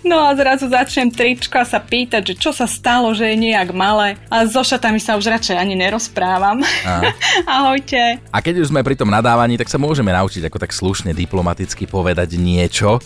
No 0.01 0.17
a 0.25 0.34
zrazu 0.34 0.65
začnem 0.65 1.13
trička 1.13 1.62
sa 1.62 1.77
pýtať, 1.77 2.34
že 2.34 2.36
čo 2.36 2.51
sa 2.51 2.65
stalo, 2.65 3.13
že 3.13 3.32
je 3.32 3.38
nejak 3.38 3.70
malé. 3.70 4.17
A 4.27 4.44
so 4.50 4.65
šatami 4.65 4.98
sa 4.98 5.13
už 5.15 5.29
radšej 5.29 5.56
ani 5.56 5.77
nerozprávam. 5.77 6.65
A. 6.84 7.13
Ahojte. 7.62 8.17
A 8.34 8.38
keď 8.41 8.65
už 8.65 8.74
sme 8.74 8.82
pri 8.82 8.98
tom 8.98 9.13
nadávaní, 9.13 9.56
tak 9.56 9.70
sa 9.70 9.77
môžeme 9.77 10.10
naučiť 10.10 10.50
ako 10.50 10.58
tak 10.58 10.74
slušne 10.74 11.13
diplomaticky 11.13 11.86
povedať 11.86 12.36
niečo. 12.36 12.98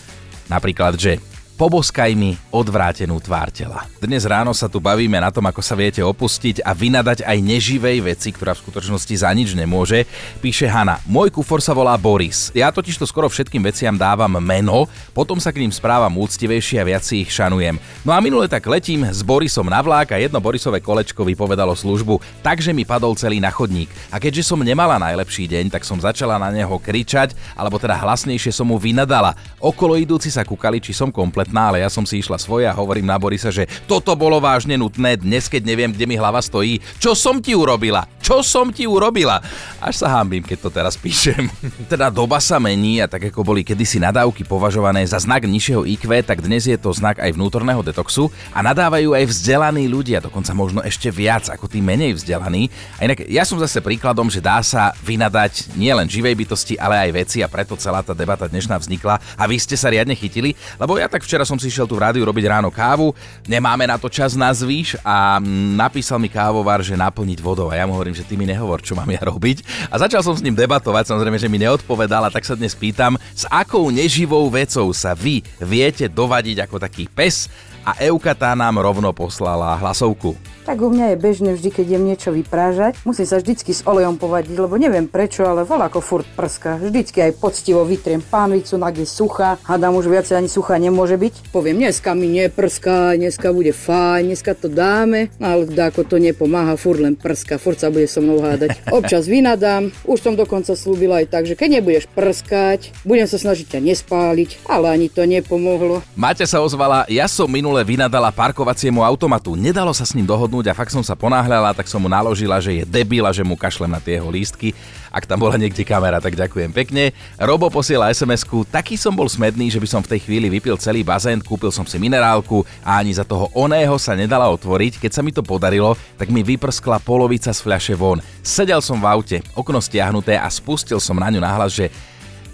Napríklad, 0.50 0.98
že 0.98 1.18
Poboskaj 1.62 2.18
mi 2.18 2.34
odvrátenú 2.50 3.22
tvár 3.22 3.54
tela. 3.54 3.86
Dnes 4.02 4.26
ráno 4.26 4.50
sa 4.50 4.66
tu 4.66 4.82
bavíme 4.82 5.14
na 5.22 5.30
tom, 5.30 5.46
ako 5.46 5.62
sa 5.62 5.78
viete 5.78 6.02
opustiť 6.02 6.58
a 6.58 6.74
vynadať 6.74 7.22
aj 7.22 7.38
neživej 7.38 8.02
veci, 8.02 8.34
ktorá 8.34 8.50
v 8.58 8.66
skutočnosti 8.66 9.14
za 9.22 9.30
nič 9.30 9.54
nemôže. 9.54 10.02
Píše 10.42 10.66
Hanna, 10.66 10.98
môj 11.06 11.30
kufor 11.30 11.62
sa 11.62 11.70
volá 11.70 11.94
Boris. 11.94 12.50
Ja 12.50 12.74
totiž 12.74 12.98
to 12.98 13.06
skoro 13.06 13.30
všetkým 13.30 13.62
veciam 13.62 13.94
dávam 13.94 14.42
meno, 14.42 14.90
potom 15.14 15.38
sa 15.38 15.54
k 15.54 15.62
ním 15.62 15.70
správam 15.70 16.10
úctivejšie 16.18 16.82
a 16.82 16.88
viac 16.90 17.06
si 17.06 17.22
ich 17.22 17.30
šanujem. 17.30 17.78
No 18.02 18.10
a 18.10 18.18
minule 18.18 18.50
tak 18.50 18.66
letím 18.66 19.06
s 19.06 19.22
Borisom 19.22 19.70
na 19.70 19.78
vlák 19.86 20.18
a 20.18 20.18
jedno 20.18 20.42
Borisové 20.42 20.82
kolečko 20.82 21.22
vypovedalo 21.22 21.78
službu, 21.78 22.42
takže 22.42 22.74
mi 22.74 22.82
padol 22.82 23.14
celý 23.14 23.38
na 23.38 23.54
chodník. 23.54 23.86
A 24.10 24.18
keďže 24.18 24.50
som 24.50 24.58
nemala 24.58 24.98
najlepší 24.98 25.46
deň, 25.46 25.70
tak 25.70 25.86
som 25.86 26.02
začala 26.02 26.42
na 26.42 26.50
neho 26.50 26.74
kričať, 26.74 27.38
alebo 27.54 27.78
teda 27.78 28.02
hlasnejšie 28.02 28.50
som 28.50 28.66
mu 28.66 28.82
vynadala. 28.82 29.38
Okolo 29.62 29.94
idúci 29.94 30.26
sa 30.26 30.42
kúkali, 30.42 30.82
či 30.82 30.90
som 30.90 31.14
komplet 31.14 31.51
kompletná, 31.52 31.68
ale 31.68 31.84
ja 31.84 31.92
som 31.92 32.08
si 32.08 32.24
išla 32.24 32.40
svoje 32.40 32.64
a 32.64 32.72
hovorím 32.72 33.04
na 33.04 33.20
Borisa, 33.20 33.52
že 33.52 33.68
toto 33.84 34.16
bolo 34.16 34.40
vážne 34.40 34.80
nutné 34.80 35.20
dnes, 35.20 35.52
keď 35.52 35.62
neviem, 35.68 35.92
kde 35.92 36.08
mi 36.08 36.16
hlava 36.16 36.40
stojí. 36.40 36.80
Čo 36.96 37.12
som 37.12 37.44
ti 37.44 37.52
urobila? 37.52 38.08
Čo 38.24 38.40
som 38.40 38.72
ti 38.72 38.88
urobila? 38.88 39.44
Až 39.84 40.00
sa 40.00 40.08
hambím, 40.16 40.40
keď 40.40 40.58
to 40.64 40.70
teraz 40.72 40.96
píšem. 40.96 41.52
teda 41.92 42.08
doba 42.08 42.40
sa 42.40 42.56
mení 42.56 43.04
a 43.04 43.06
tak 43.06 43.28
ako 43.28 43.44
boli 43.44 43.60
kedysi 43.60 44.00
nadávky 44.00 44.48
považované 44.48 45.04
za 45.04 45.20
znak 45.20 45.44
nižšieho 45.44 45.84
IQ, 45.84 46.08
tak 46.24 46.40
dnes 46.40 46.64
je 46.64 46.78
to 46.80 46.88
znak 46.96 47.20
aj 47.20 47.36
vnútorného 47.36 47.84
detoxu 47.84 48.32
a 48.56 48.64
nadávajú 48.64 49.12
aj 49.12 49.28
vzdelaní 49.28 49.84
ľudia, 49.92 50.24
dokonca 50.24 50.56
možno 50.56 50.80
ešte 50.80 51.12
viac 51.12 51.52
ako 51.52 51.68
tí 51.68 51.84
menej 51.84 52.16
vzdelaní. 52.16 52.72
A 52.96 53.04
inak 53.04 53.28
ja 53.28 53.44
som 53.44 53.60
zase 53.60 53.84
príkladom, 53.84 54.32
že 54.32 54.40
dá 54.40 54.62
sa 54.64 54.96
vynadať 55.04 55.76
nielen 55.76 56.08
živej 56.08 56.32
bytosti, 56.32 56.80
ale 56.80 57.10
aj 57.10 57.10
veci 57.12 57.38
a 57.44 57.50
preto 57.50 57.76
celá 57.76 58.00
tá 58.00 58.14
debata 58.14 58.48
dnešná 58.48 58.78
vznikla 58.78 59.18
a 59.18 59.42
vy 59.44 59.58
ste 59.58 59.74
sa 59.74 59.90
riadne 59.90 60.14
chytili, 60.14 60.54
lebo 60.78 60.94
ja 60.94 61.10
tak 61.10 61.26
včera 61.26 61.31
som 61.40 61.56
si 61.56 61.72
šiel 61.72 61.88
tu 61.88 61.96
v 61.96 62.04
rádiu 62.04 62.28
robiť 62.28 62.44
ráno 62.52 62.68
kávu, 62.68 63.16
nemáme 63.48 63.88
na 63.88 63.96
to 63.96 64.12
čas 64.12 64.36
na 64.36 64.52
zvyš 64.52 65.00
a 65.00 65.40
napísal 65.72 66.20
mi 66.20 66.28
kávovar, 66.28 66.84
že 66.84 66.92
naplniť 66.92 67.40
vodou. 67.40 67.72
A 67.72 67.80
ja 67.80 67.88
mu 67.88 67.96
hovorím, 67.96 68.12
že 68.12 68.28
ty 68.28 68.36
mi 68.36 68.44
nehovor, 68.44 68.84
čo 68.84 68.92
mám 68.92 69.08
ja 69.08 69.24
robiť. 69.24 69.88
A 69.88 69.96
začal 69.96 70.20
som 70.20 70.36
s 70.36 70.44
ním 70.44 70.52
debatovať, 70.52 71.08
samozrejme, 71.08 71.40
že 71.40 71.48
mi 71.48 71.56
neodpovedal 71.56 72.28
a 72.28 72.34
tak 72.34 72.44
sa 72.44 72.52
dnes 72.52 72.76
pýtam, 72.76 73.16
s 73.32 73.48
akou 73.48 73.88
neživou 73.88 74.52
vecou 74.52 74.92
sa 74.92 75.16
vy 75.16 75.40
viete 75.56 76.12
dovadiť 76.12 76.68
ako 76.68 76.76
taký 76.76 77.08
pes 77.08 77.48
a 77.82 77.98
Euka 77.98 78.34
tá 78.34 78.54
nám 78.54 78.78
rovno 78.78 79.10
poslala 79.10 79.74
hlasovku. 79.78 80.38
Tak 80.62 80.78
u 80.78 80.94
mňa 80.94 81.14
je 81.14 81.16
bežné 81.18 81.50
vždy, 81.58 81.68
keď 81.74 81.84
idem 81.90 82.04
niečo 82.06 82.30
vyprážať. 82.30 82.94
Musím 83.02 83.26
sa 83.26 83.42
vždycky 83.42 83.74
s 83.74 83.82
olejom 83.82 84.14
povadiť, 84.14 84.54
lebo 84.54 84.78
neviem 84.78 85.10
prečo, 85.10 85.42
ale 85.42 85.66
voľa 85.66 85.90
ako 85.90 85.98
furt 85.98 86.28
prska. 86.38 86.78
Vždycky 86.78 87.18
aj 87.18 87.42
poctivo 87.42 87.82
vytriem 87.82 88.22
pánvicu, 88.22 88.78
nak 88.78 88.94
je 88.94 89.02
suchá. 89.02 89.58
Hádam 89.66 89.98
už 89.98 90.06
viacej 90.06 90.38
ani 90.38 90.46
suchá 90.46 90.78
nemôže 90.78 91.18
byť. 91.18 91.50
Poviem, 91.50 91.82
dneska 91.82 92.14
mi 92.14 92.30
neprská, 92.30 93.18
dneska 93.18 93.50
bude 93.50 93.74
fajn, 93.74 94.30
dneska 94.30 94.54
to 94.54 94.70
dáme. 94.70 95.34
Ale 95.42 95.66
ako 95.66 96.06
to 96.06 96.22
nepomáha, 96.22 96.78
furt 96.78 97.02
len 97.02 97.18
prska, 97.18 97.58
furt 97.58 97.82
sa 97.82 97.90
bude 97.90 98.06
so 98.06 98.22
mnou 98.22 98.38
hádať. 98.38 98.78
Občas 98.94 99.26
vynadám, 99.26 99.90
už 100.06 100.22
som 100.22 100.38
dokonca 100.38 100.78
slúbila 100.78 101.26
aj 101.26 101.26
tak, 101.26 101.50
že 101.50 101.58
keď 101.58 101.82
nebudeš 101.82 102.06
prskať, 102.14 102.94
budem 103.02 103.26
sa 103.26 103.34
snažiť 103.34 103.66
ťa 103.66 103.80
nespáliť, 103.82 104.70
ale 104.70 104.94
ani 104.94 105.10
to 105.10 105.26
nepomohlo. 105.26 106.06
Máte 106.14 106.46
sa 106.46 106.62
ozvala, 106.62 107.02
ja 107.10 107.26
som 107.26 107.50
minule 107.72 107.88
vynadala 107.88 108.28
parkovaciemu 108.28 109.00
automatu, 109.00 109.56
nedalo 109.56 109.96
sa 109.96 110.04
s 110.04 110.12
ním 110.12 110.28
dohodnúť 110.28 110.68
a 110.68 110.76
fakt 110.76 110.92
som 110.92 111.00
sa 111.00 111.16
ponáhľala, 111.16 111.72
tak 111.72 111.88
som 111.88 112.04
mu 112.04 112.08
naložila, 112.12 112.60
že 112.60 112.76
je 112.76 112.84
debil 112.84 113.24
a 113.24 113.32
že 113.32 113.40
mu 113.40 113.56
kašlem 113.56 113.88
na 113.88 113.96
tie 113.96 114.20
jeho 114.20 114.28
lístky. 114.28 114.76
Ak 115.08 115.24
tam 115.24 115.40
bola 115.40 115.56
niekde 115.56 115.80
kamera, 115.80 116.20
tak 116.20 116.36
ďakujem 116.36 116.68
pekne. 116.68 117.16
Robo 117.40 117.72
posiela 117.72 118.12
sms 118.12 118.44
taký 118.68 119.00
som 119.00 119.16
bol 119.16 119.24
smedný, 119.24 119.72
že 119.72 119.80
by 119.80 119.88
som 119.88 120.04
v 120.04 120.12
tej 120.12 120.20
chvíli 120.20 120.52
vypil 120.52 120.76
celý 120.76 121.00
bazén, 121.00 121.40
kúpil 121.40 121.72
som 121.72 121.88
si 121.88 121.96
minerálku 121.96 122.60
a 122.84 123.00
ani 123.00 123.16
za 123.16 123.24
toho 123.24 123.48
oného 123.56 123.96
sa 123.96 124.12
nedala 124.12 124.52
otvoriť. 124.52 125.00
Keď 125.00 125.08
sa 125.16 125.24
mi 125.24 125.32
to 125.32 125.40
podarilo, 125.40 125.96
tak 126.20 126.28
mi 126.28 126.44
vyprskla 126.44 127.00
polovica 127.00 127.56
z 127.56 127.60
fľaše 127.64 127.96
von. 127.96 128.20
Sedel 128.44 128.84
som 128.84 129.00
v 129.00 129.08
aute, 129.08 129.40
okno 129.56 129.80
stiahnuté 129.80 130.36
a 130.36 130.44
spustil 130.52 131.00
som 131.00 131.16
na 131.16 131.32
ňu 131.32 131.40
nahlas, 131.40 131.72
že 131.72 131.88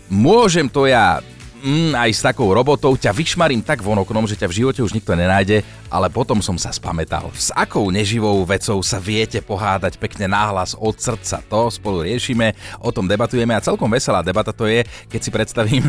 môžem 0.07 0.71
to 0.71 0.87
ja 0.87 1.19
mm, 1.63 1.93
aj 1.95 2.11
s 2.15 2.21
takou 2.23 2.51
robotou 2.51 2.95
ťa 2.95 3.11
vyšmarím 3.15 3.63
tak 3.63 3.83
von 3.83 3.99
oknom, 3.99 4.27
že 4.27 4.39
ťa 4.39 4.49
v 4.51 4.57
živote 4.63 4.81
už 4.83 4.95
nikto 4.95 5.15
nenájde, 5.15 5.63
ale 5.91 6.09
potom 6.09 6.39
som 6.39 6.55
sa 6.57 6.71
spametal. 6.71 7.31
S 7.35 7.51
akou 7.55 7.89
neživou 7.91 8.45
vecou 8.45 8.79
sa 8.85 9.01
viete 9.01 9.43
pohádať 9.43 9.99
pekne 9.99 10.31
náhlas 10.31 10.77
od 10.79 10.95
srdca? 10.95 11.43
To 11.51 11.69
spolu 11.73 12.07
riešime, 12.07 12.55
o 12.79 12.91
tom 12.95 13.09
debatujeme 13.09 13.57
a 13.57 13.65
celkom 13.65 13.91
veselá 13.91 14.23
debata 14.23 14.55
to 14.55 14.69
je, 14.69 14.85
keď 15.09 15.21
si 15.21 15.31
predstavím 15.33 15.85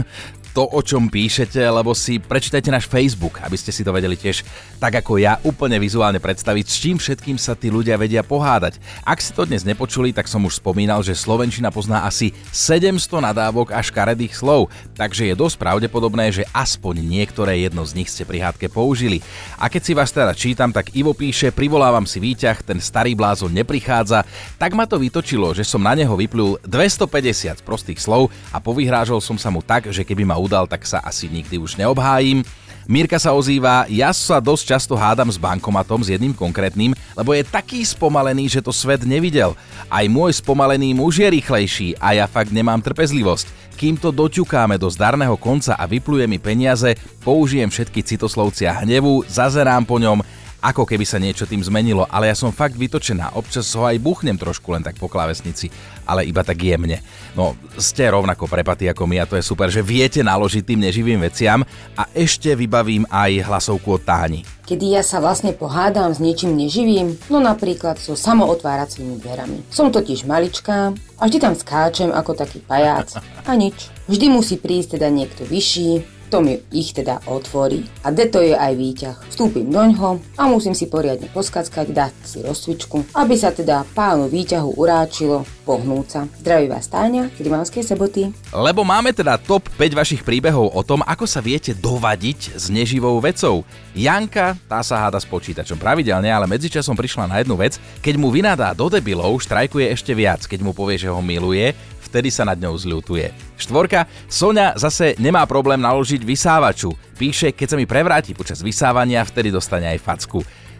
to, 0.53 0.65
o 0.65 0.81
čom 0.81 1.07
píšete, 1.07 1.59
lebo 1.59 1.93
si 1.93 2.17
prečítajte 2.17 2.69
náš 2.73 2.89
Facebook, 2.89 3.41
aby 3.45 3.55
ste 3.55 3.73
si 3.73 3.85
to 3.85 3.93
vedeli 3.93 4.17
tiež 4.17 4.45
tak 4.79 5.03
ako 5.03 5.19
ja 5.19 5.35
úplne 5.43 5.75
vizuálne 5.75 6.23
predstaviť, 6.23 6.65
s 6.65 6.75
čím 6.79 6.95
všetkým 6.95 7.35
sa 7.35 7.53
tí 7.53 7.67
ľudia 7.67 7.99
vedia 7.99 8.23
pohádať. 8.23 8.79
Ak 9.03 9.19
si 9.19 9.35
to 9.35 9.43
dnes 9.43 9.67
nepočuli, 9.67 10.15
tak 10.15 10.31
som 10.31 10.47
už 10.47 10.63
spomínal, 10.63 11.03
že 11.03 11.19
Slovenčina 11.19 11.67
pozná 11.67 12.07
asi 12.07 12.31
700 12.55 13.19
nadávok 13.19 13.75
a 13.75 13.83
škaredých 13.83 14.39
slov, 14.39 14.71
takže 14.95 15.27
je 15.27 15.35
dosť 15.35 15.59
pravdepodobné, 15.59 16.31
že 16.31 16.47
aspoň 16.55 17.03
niektoré 17.03 17.59
jedno 17.59 17.83
z 17.83 17.99
nich 17.99 18.07
ste 18.07 18.23
pri 18.23 18.39
hádke 18.39 18.71
použili. 18.71 19.19
A 19.59 19.67
keď 19.67 19.81
si 19.83 19.91
vás 19.91 20.15
teda 20.15 20.31
čítam, 20.31 20.71
tak 20.71 20.95
Ivo 20.95 21.11
píše, 21.11 21.51
privolávam 21.51 22.07
si 22.07 22.23
výťah, 22.23 22.63
ten 22.63 22.79
starý 22.79 23.19
blázon 23.19 23.51
neprichádza, 23.51 24.23
tak 24.55 24.79
ma 24.79 24.87
to 24.87 24.95
vytočilo, 24.95 25.51
že 25.51 25.67
som 25.67 25.83
na 25.83 25.91
neho 25.91 26.15
vyplul 26.15 26.55
250 26.63 27.67
prostých 27.67 27.99
slov 27.99 28.31
a 28.55 28.63
povyhrážal 28.63 29.19
som 29.19 29.35
sa 29.35 29.51
mu 29.51 29.59
tak, 29.59 29.91
že 29.91 30.07
keby 30.07 30.23
ma 30.23 30.39
udal, 30.49 30.65
tak 30.65 30.81
sa 30.89 30.97
asi 31.05 31.29
nikdy 31.29 31.61
už 31.61 31.77
neobhájim. 31.77 32.41
Mirka 32.89 33.21
sa 33.21 33.37
ozýva, 33.37 33.85
ja 33.85 34.09
sa 34.09 34.41
dosť 34.41 34.63
často 34.65 34.97
hádam 34.97 35.29
s 35.29 35.37
bankomatom, 35.37 36.01
s 36.01 36.09
jedným 36.09 36.33
konkrétnym, 36.33 36.97
lebo 37.13 37.37
je 37.37 37.45
taký 37.45 37.85
spomalený, 37.85 38.49
že 38.49 38.65
to 38.65 38.73
svet 38.73 39.05
nevidel. 39.05 39.53
Aj 39.93 40.01
môj 40.09 40.41
spomalený 40.41 40.97
muž 40.97 41.21
je 41.21 41.29
rýchlejší 41.29 42.01
a 42.01 42.17
ja 42.17 42.25
fakt 42.25 42.49
nemám 42.49 42.81
trpezlivosť. 42.81 43.77
Kým 43.77 43.93
to 44.01 44.09
doťukáme 44.09 44.81
do 44.81 44.89
zdarného 44.89 45.37
konca 45.37 45.77
a 45.77 45.85
vypluje 45.85 46.25
mi 46.25 46.41
peniaze, 46.41 46.97
použijem 47.21 47.69
všetky 47.69 48.01
citoslovcia 48.01 48.81
hnevu, 48.81 49.21
zazerám 49.29 49.85
po 49.85 50.01
ňom 50.01 50.25
ako 50.59 50.83
keby 50.83 51.07
sa 51.07 51.17
niečo 51.19 51.47
tým 51.47 51.63
zmenilo, 51.63 52.03
ale 52.11 52.27
ja 52.27 52.35
som 52.35 52.51
fakt 52.51 52.75
vytočená, 52.75 53.35
občas 53.35 53.71
ho 53.75 53.87
aj 53.87 53.99
buchnem 54.03 54.35
trošku 54.35 54.75
len 54.75 54.83
tak 54.83 54.99
po 54.99 55.07
klávesnici, 55.07 55.71
ale 56.03 56.27
iba 56.27 56.43
tak 56.43 56.59
jemne. 56.59 56.99
No, 57.33 57.55
ste 57.79 58.11
rovnako 58.11 58.45
prepatí 58.51 58.91
ako 58.91 59.07
my 59.07 59.23
a 59.23 59.29
to 59.29 59.39
je 59.39 59.43
super, 59.43 59.71
že 59.71 59.79
viete 59.79 60.19
naložiť 60.19 60.63
tým 60.67 60.83
neživým 60.83 61.19
veciam 61.23 61.63
a 61.95 62.03
ešte 62.11 62.51
vybavím 62.59 63.07
aj 63.07 63.47
hlasovku 63.47 63.87
od 63.95 64.03
Táni. 64.03 64.43
Kedy 64.67 64.99
ja 64.99 65.01
sa 65.01 65.17
vlastne 65.17 65.49
pohádam 65.55 66.13
s 66.13 66.21
niečím 66.21 66.53
neživým, 66.53 67.17
no 67.33 67.41
napríklad 67.41 67.97
so 67.97 68.13
samootváracími 68.13 69.17
dverami. 69.17 69.65
Som 69.73 69.89
totiž 69.89 70.29
maličká 70.29 70.93
a 71.17 71.21
vždy 71.25 71.37
tam 71.41 71.57
skáčem 71.57 72.13
ako 72.13 72.37
taký 72.37 72.61
pajac 72.61 73.17
a 73.47 73.51
nič. 73.57 73.89
Vždy 74.05 74.29
musí 74.29 74.61
prísť 74.61 74.99
teda 74.99 75.09
niekto 75.09 75.41
vyšší, 75.47 76.18
to 76.29 76.45
mi 76.45 76.61
ich 76.69 76.93
teda 76.93 77.25
otvorí. 77.25 77.83
A 78.05 78.13
de 78.13 78.29
to 78.29 78.39
je 78.45 78.53
aj 78.53 78.73
výťah. 78.77 79.17
Vstúpim 79.33 79.65
doňho 79.65 80.21
a 80.37 80.45
musím 80.45 80.77
si 80.77 80.85
poriadne 80.85 81.25
poskackať, 81.33 81.89
dať 81.89 82.13
si 82.21 82.37
rozcvičku, 82.45 83.17
aby 83.17 83.33
sa 83.33 83.49
teda 83.49 83.83
pánu 83.97 84.29
výťahu 84.29 84.77
uráčilo 84.77 85.43
pohnúť 85.65 86.07
sa. 86.09 86.21
Zdraví 86.41 86.69
vás 86.69 86.85
Táňa, 86.89 87.33
Rimavskej 87.37 87.85
soboty. 87.85 88.29
Lebo 88.53 88.85
máme 88.85 89.13
teda 89.13 89.41
top 89.41 89.69
5 89.77 89.93
vašich 89.97 90.21
príbehov 90.21 90.69
o 90.73 90.81
tom, 90.85 91.01
ako 91.05 91.25
sa 91.25 91.41
viete 91.41 91.73
dovadiť 91.73 92.57
s 92.57 92.69
neživou 92.69 93.17
vecou. 93.21 93.65
Janka, 93.97 94.53
tá 94.69 94.85
sa 94.85 95.01
háda 95.01 95.17
s 95.17 95.29
počítačom 95.29 95.77
pravidelne, 95.81 96.29
ale 96.29 96.45
medzičasom 96.45 96.93
prišla 96.93 97.25
na 97.25 97.41
jednu 97.41 97.57
vec, 97.57 97.81
keď 98.05 98.15
mu 98.17 98.29
vynadá 98.29 98.73
do 98.77 98.85
debilov, 98.89 99.41
štrajkuje 99.41 99.89
ešte 99.93 100.13
viac, 100.13 100.45
keď 100.45 100.61
mu 100.61 100.73
povie, 100.73 100.97
že 101.01 101.09
ho 101.09 101.21
miluje, 101.21 101.73
vtedy 102.05 102.33
sa 102.33 102.45
nad 102.45 102.57
ňou 102.57 102.73
zľutuje. 102.73 103.48
Štvorka, 103.59 104.07
Sonia 104.31 104.71
zase 104.79 105.19
nemá 105.19 105.43
problém 105.43 105.83
naložiť 105.83 106.23
vysávaču. 106.23 106.95
Píše, 107.19 107.51
keď 107.51 107.75
sa 107.75 107.77
mi 107.77 107.83
prevráti 107.83 108.31
počas 108.31 108.63
vysávania, 108.63 109.27
vtedy 109.27 109.51
dostane 109.51 109.91
aj 109.91 109.99
facku. 109.99 110.39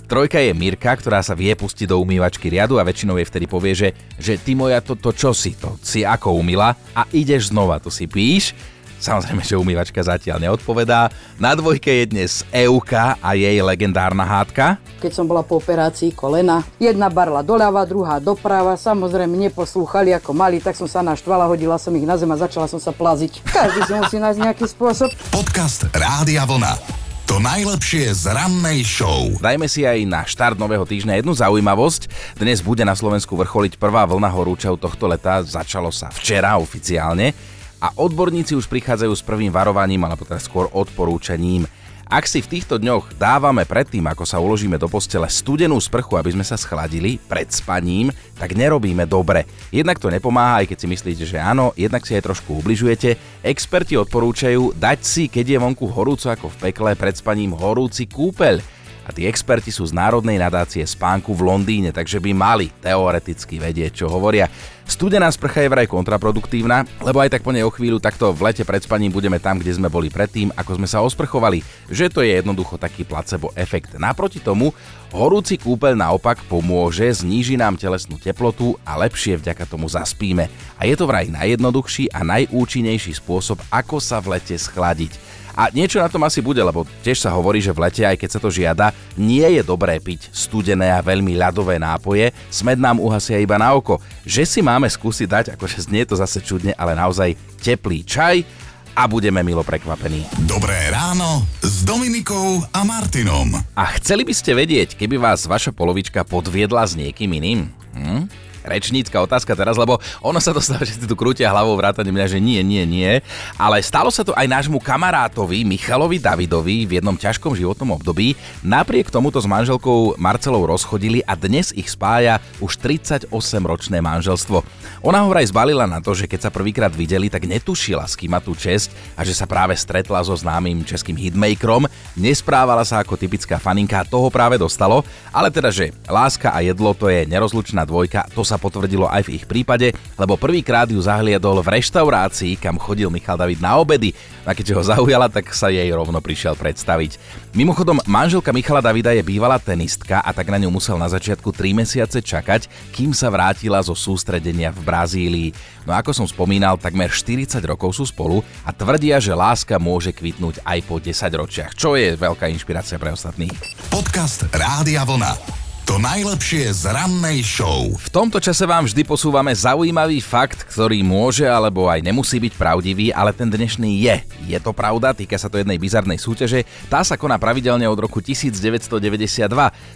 Trojka 0.10 0.42
je 0.42 0.58
Mirka, 0.58 0.90
ktorá 0.98 1.22
sa 1.22 1.38
vie 1.38 1.54
pustiť 1.54 1.86
do 1.94 2.02
umývačky 2.02 2.50
riadu 2.50 2.82
a 2.82 2.88
väčšinou 2.88 3.22
jej 3.22 3.30
vtedy 3.30 3.46
povie, 3.46 3.78
že, 3.78 3.90
že 4.18 4.42
ty 4.42 4.58
moja 4.58 4.82
to, 4.82 4.98
to 4.98 5.14
čo 5.14 5.38
si 5.38 5.54
to, 5.54 5.78
si 5.86 6.02
ako 6.02 6.34
umila 6.34 6.74
a 6.98 7.06
ideš 7.14 7.54
znova, 7.54 7.78
to 7.78 7.94
si 7.94 8.10
píš. 8.10 8.58
Samozrejme, 9.00 9.40
že 9.48 9.56
umývačka 9.56 10.04
zatiaľ 10.04 10.44
neodpovedá. 10.44 11.08
Na 11.40 11.56
dvojke 11.56 12.04
je 12.04 12.06
dnes 12.12 12.44
Euka 12.52 13.16
a 13.24 13.32
jej 13.32 13.56
legendárna 13.64 14.28
hádka. 14.28 14.76
Keď 15.00 15.12
som 15.16 15.24
bola 15.24 15.40
po 15.40 15.64
operácii 15.64 16.12
kolena, 16.12 16.68
jedna 16.76 17.08
barla 17.08 17.40
doľava, 17.40 17.88
druhá 17.88 18.20
doprava, 18.20 18.76
samozrejme 18.76 19.40
neposlúchali 19.48 20.12
ako 20.12 20.36
mali, 20.36 20.60
tak 20.60 20.76
som 20.76 20.92
sa 20.92 21.00
naštvala, 21.00 21.48
hodila 21.48 21.80
som 21.80 21.96
ich 21.96 22.04
na 22.04 22.20
zem 22.20 22.28
a 22.28 22.36
začala 22.36 22.68
som 22.68 22.84
sa 22.84 22.92
plaziť. 22.92 23.40
Každý 23.48 23.80
si 23.88 23.94
musí 23.96 24.18
nájsť 24.20 24.40
nejaký 24.44 24.66
spôsob. 24.68 25.10
Podcast 25.32 25.88
Rádia 25.96 26.44
Vlna. 26.44 27.00
To 27.32 27.38
najlepšie 27.38 28.10
z 28.10 28.34
rannej 28.34 28.82
show. 28.82 29.30
Dajme 29.38 29.70
si 29.70 29.86
aj 29.86 30.02
na 30.10 30.26
štart 30.26 30.58
nového 30.58 30.82
týždňa 30.82 31.22
jednu 31.22 31.38
zaujímavosť. 31.38 32.10
Dnes 32.42 32.58
bude 32.58 32.82
na 32.82 32.98
Slovensku 32.98 33.38
vrcholiť 33.38 33.78
prvá 33.78 34.02
vlna 34.10 34.34
horúčav 34.34 34.82
tohto 34.82 35.06
leta. 35.06 35.46
Začalo 35.46 35.94
sa 35.94 36.10
včera 36.10 36.58
oficiálne 36.58 37.59
a 37.80 37.96
odborníci 37.96 38.56
už 38.60 38.68
prichádzajú 38.68 39.14
s 39.16 39.24
prvým 39.24 39.52
varovaním, 39.52 40.04
alebo 40.04 40.28
teda 40.28 40.44
skôr 40.44 40.68
odporúčaním. 40.72 41.64
Ak 42.10 42.26
si 42.26 42.42
v 42.42 42.58
týchto 42.58 42.82
dňoch 42.82 43.22
dávame 43.22 43.70
predtým, 43.70 44.02
ako 44.10 44.26
sa 44.26 44.42
uložíme 44.42 44.82
do 44.82 44.90
postele 44.90 45.30
studenú 45.30 45.78
sprchu, 45.78 46.18
aby 46.18 46.34
sme 46.34 46.42
sa 46.42 46.58
schladili 46.58 47.22
pred 47.22 47.46
spaním, 47.54 48.10
tak 48.34 48.58
nerobíme 48.58 49.06
dobre. 49.06 49.46
Jednak 49.70 50.02
to 50.02 50.10
nepomáha, 50.10 50.66
aj 50.66 50.74
keď 50.74 50.78
si 50.82 50.88
myslíte, 50.90 51.24
že 51.30 51.38
áno, 51.38 51.70
jednak 51.78 52.02
si 52.10 52.18
aj 52.18 52.26
trošku 52.26 52.66
ubližujete. 52.66 53.14
Experti 53.46 53.94
odporúčajú 53.94 54.74
dať 54.74 55.00
si, 55.06 55.24
keď 55.30 55.46
je 55.54 55.58
vonku 55.62 55.86
horúco 55.86 56.34
ako 56.34 56.50
v 56.50 56.74
pekle, 56.74 56.98
pred 56.98 57.14
spaním 57.14 57.54
horúci 57.54 58.10
kúpeľ 58.10 58.79
a 59.10 59.16
tí 59.16 59.26
experti 59.26 59.74
sú 59.74 59.90
z 59.90 59.98
Národnej 59.98 60.38
nadácie 60.38 60.86
spánku 60.86 61.34
v 61.34 61.50
Londýne, 61.50 61.90
takže 61.90 62.22
by 62.22 62.30
mali 62.30 62.70
teoreticky 62.78 63.58
vedieť, 63.58 64.06
čo 64.06 64.06
hovoria. 64.06 64.46
Studená 64.86 65.30
sprcha 65.34 65.66
je 65.66 65.70
vraj 65.70 65.90
kontraproduktívna, 65.90 66.86
lebo 67.02 67.18
aj 67.18 67.34
tak 67.34 67.42
po 67.42 67.50
nej 67.50 67.66
o 67.66 67.74
chvíľu 67.74 67.98
takto 67.98 68.30
v 68.30 68.50
lete 68.50 68.62
pred 68.66 68.82
spaním 68.82 69.14
budeme 69.14 69.42
tam, 69.42 69.58
kde 69.58 69.74
sme 69.78 69.90
boli 69.90 70.14
predtým, 70.14 70.54
ako 70.54 70.82
sme 70.82 70.88
sa 70.90 71.02
osprchovali, 71.02 71.66
že 71.90 72.10
to 72.10 72.22
je 72.22 72.38
jednoducho 72.38 72.78
taký 72.78 73.02
placebo 73.02 73.50
efekt. 73.58 73.98
Naproti 73.98 74.42
tomu, 74.42 74.74
horúci 75.10 75.58
kúpeľ 75.58 75.94
naopak 75.98 76.42
pomôže, 76.46 77.06
zníži 77.10 77.58
nám 77.58 77.78
telesnú 77.82 78.22
teplotu 78.22 78.78
a 78.86 78.98
lepšie 78.98 79.42
vďaka 79.42 79.66
tomu 79.66 79.90
zaspíme. 79.90 80.50
A 80.78 80.86
je 80.86 80.94
to 80.98 81.10
vraj 81.10 81.30
najjednoduchší 81.34 82.14
a 82.14 82.22
najúčinnejší 82.26 83.18
spôsob, 83.18 83.62
ako 83.74 83.98
sa 83.98 84.22
v 84.22 84.38
lete 84.38 84.58
schladiť. 84.58 85.42
A 85.60 85.68
niečo 85.76 86.00
na 86.00 86.08
tom 86.08 86.24
asi 86.24 86.40
bude, 86.40 86.64
lebo 86.64 86.88
tiež 87.04 87.20
sa 87.20 87.36
hovorí, 87.36 87.60
že 87.60 87.76
v 87.76 87.84
lete, 87.84 88.08
aj 88.08 88.16
keď 88.16 88.30
sa 88.32 88.40
to 88.40 88.48
žiada, 88.48 88.96
nie 89.20 89.44
je 89.44 89.60
dobré 89.60 90.00
piť 90.00 90.32
studené 90.32 90.88
a 90.88 91.04
veľmi 91.04 91.36
ľadové 91.36 91.76
nápoje, 91.76 92.32
smed 92.48 92.80
nám 92.80 92.96
uhasia 93.04 93.44
iba 93.44 93.60
na 93.60 93.76
oko. 93.76 94.00
Že 94.24 94.44
si 94.48 94.60
máme 94.64 94.88
skúsiť 94.88 95.28
dať, 95.28 95.46
akože 95.60 95.92
znie 95.92 96.08
to 96.08 96.16
zase 96.16 96.40
čudne, 96.48 96.72
ale 96.80 96.96
naozaj 96.96 97.36
teplý 97.60 98.08
čaj 98.08 98.48
a 98.96 99.04
budeme 99.04 99.44
milo 99.44 99.60
prekvapení. 99.68 100.24
Dobré 100.48 100.96
ráno 100.96 101.44
s 101.60 101.84
Dominikou 101.84 102.64
a 102.72 102.80
Martinom. 102.88 103.60
A 103.76 103.84
chceli 104.00 104.24
by 104.24 104.32
ste 104.32 104.56
vedieť, 104.56 104.96
keby 104.96 105.20
vás 105.20 105.44
vaša 105.44 105.76
polovička 105.76 106.24
podviedla 106.24 106.88
s 106.88 106.96
niekým 106.96 107.36
iným? 107.36 107.68
Hm? 108.00 108.32
Rečnícka 108.70 109.18
otázka 109.18 109.58
teraz, 109.58 109.76
lebo 109.76 109.98
ono 110.22 110.38
sa 110.38 110.54
to 110.54 110.62
stalo, 110.62 110.86
že 110.86 111.02
si 111.02 111.10
tu 111.10 111.18
krútia 111.18 111.50
hlavou 111.50 111.74
vrátane 111.74 112.14
mňa, 112.14 112.26
že 112.30 112.40
nie, 112.40 112.62
nie, 112.62 112.86
nie. 112.86 113.20
Ale 113.58 113.82
stalo 113.82 114.14
sa 114.14 114.22
to 114.22 114.38
aj 114.38 114.46
nášmu 114.46 114.78
kamarátovi 114.78 115.66
Michalovi 115.66 116.22
Davidovi 116.22 116.86
v 116.86 117.02
jednom 117.02 117.18
ťažkom 117.18 117.58
životnom 117.58 117.98
období. 117.98 118.38
Napriek 118.62 119.10
tomuto 119.10 119.42
s 119.42 119.50
manželkou 119.50 120.22
Marcelou 120.22 120.70
rozchodili 120.70 121.26
a 121.26 121.34
dnes 121.34 121.74
ich 121.74 121.90
spája 121.90 122.38
už 122.62 122.78
38-ročné 122.78 123.98
manželstvo. 124.06 124.62
Ona 125.02 125.26
ho 125.26 125.32
vraj 125.32 125.50
zbalila 125.50 125.90
na 125.90 126.04
to, 126.04 126.14
že 126.14 126.30
keď 126.30 126.48
sa 126.48 126.54
prvýkrát 126.54 126.94
videli, 126.94 127.32
tak 127.32 127.48
netušila, 127.48 128.06
s 128.06 128.14
kým 128.14 128.36
má 128.36 128.44
tú 128.44 128.54
česť 128.54 128.94
a 129.16 129.24
že 129.26 129.34
sa 129.34 129.50
práve 129.50 129.74
stretla 129.74 130.22
so 130.22 130.36
známym 130.36 130.84
českým 130.84 131.16
hitmakerom. 131.16 131.88
Nesprávala 132.20 132.84
sa 132.84 133.00
ako 133.00 133.16
typická 133.16 133.58
faninka, 133.58 134.04
toho 134.04 134.28
práve 134.28 134.60
dostalo, 134.60 135.08
ale 135.32 135.48
teda, 135.50 135.72
že 135.72 135.96
láska 136.06 136.52
a 136.52 136.60
jedlo 136.60 136.92
to 136.92 137.08
je 137.08 137.24
nerozlučná 137.24 137.88
dvojka, 137.88 138.28
to 138.36 138.44
sa 138.44 138.59
potvrdilo 138.60 139.08
aj 139.08 139.26
v 139.26 139.40
ich 139.40 139.48
prípade, 139.48 139.96
lebo 140.20 140.36
prvýkrát 140.36 140.86
ju 140.92 141.00
zahliadol 141.00 141.64
v 141.64 141.80
reštaurácii, 141.80 142.60
kam 142.60 142.76
chodil 142.76 143.08
Michal 143.08 143.40
David 143.40 143.64
na 143.64 143.80
obedy. 143.80 144.12
A 144.44 144.52
keďže 144.52 144.76
ho 144.76 144.84
zaujala, 144.84 145.32
tak 145.32 145.50
sa 145.56 145.72
jej 145.72 145.88
rovno 145.90 146.20
prišiel 146.20 146.60
predstaviť. 146.60 147.16
Mimochodom, 147.56 147.98
manželka 148.06 148.54
Michala 148.54 148.84
Davida 148.84 149.10
je 149.16 149.26
bývalá 149.26 149.58
tenistka 149.58 150.22
a 150.22 150.30
tak 150.30 150.54
na 150.54 150.62
ňu 150.62 150.70
musel 150.70 151.02
na 151.02 151.10
začiatku 151.10 151.50
3 151.50 151.74
mesiace 151.74 152.22
čakať, 152.22 152.70
kým 152.94 153.10
sa 153.16 153.32
vrátila 153.34 153.82
zo 153.82 153.98
sústredenia 153.98 154.70
v 154.70 154.82
Brazílii. 154.86 155.50
No 155.90 155.98
ako 155.98 156.14
som 156.14 156.28
spomínal, 156.30 156.78
takmer 156.78 157.10
40 157.10 157.58
rokov 157.66 157.98
sú 157.98 158.06
spolu 158.06 158.46
a 158.62 158.70
tvrdia, 158.70 159.18
že 159.18 159.34
láska 159.34 159.82
môže 159.82 160.14
kvitnúť 160.14 160.62
aj 160.62 160.80
po 160.86 161.02
10 161.02 161.14
ročiach, 161.42 161.72
čo 161.74 161.98
je 161.98 162.14
veľká 162.14 162.46
inšpirácia 162.54 163.02
pre 163.02 163.14
ostatných. 163.14 163.54
Podcast 163.90 164.46
Rádia 164.54 165.02
Vlna. 165.06 165.69
To 165.90 165.98
najlepšie 165.98 166.70
z 166.70 166.94
rannej 166.94 167.42
show. 167.42 167.90
V 167.98 168.14
tomto 168.14 168.38
čase 168.38 168.62
vám 168.70 168.86
vždy 168.86 169.02
posúvame 169.02 169.50
zaujímavý 169.58 170.22
fakt, 170.22 170.70
ktorý 170.70 171.02
môže 171.02 171.50
alebo 171.50 171.90
aj 171.90 172.06
nemusí 172.06 172.38
byť 172.38 172.54
pravdivý, 172.54 173.10
ale 173.10 173.34
ten 173.34 173.50
dnešný 173.50 174.06
je. 174.06 174.22
Je 174.46 174.60
to 174.62 174.70
pravda, 174.70 175.18
týka 175.18 175.34
sa 175.42 175.50
to 175.50 175.58
jednej 175.58 175.82
bizarnej 175.82 176.22
súťaže. 176.22 176.62
Tá 176.94 177.02
sa 177.02 177.18
koná 177.18 177.42
pravidelne 177.42 177.90
od 177.90 177.98
roku 177.98 178.22
1992. 178.22 179.02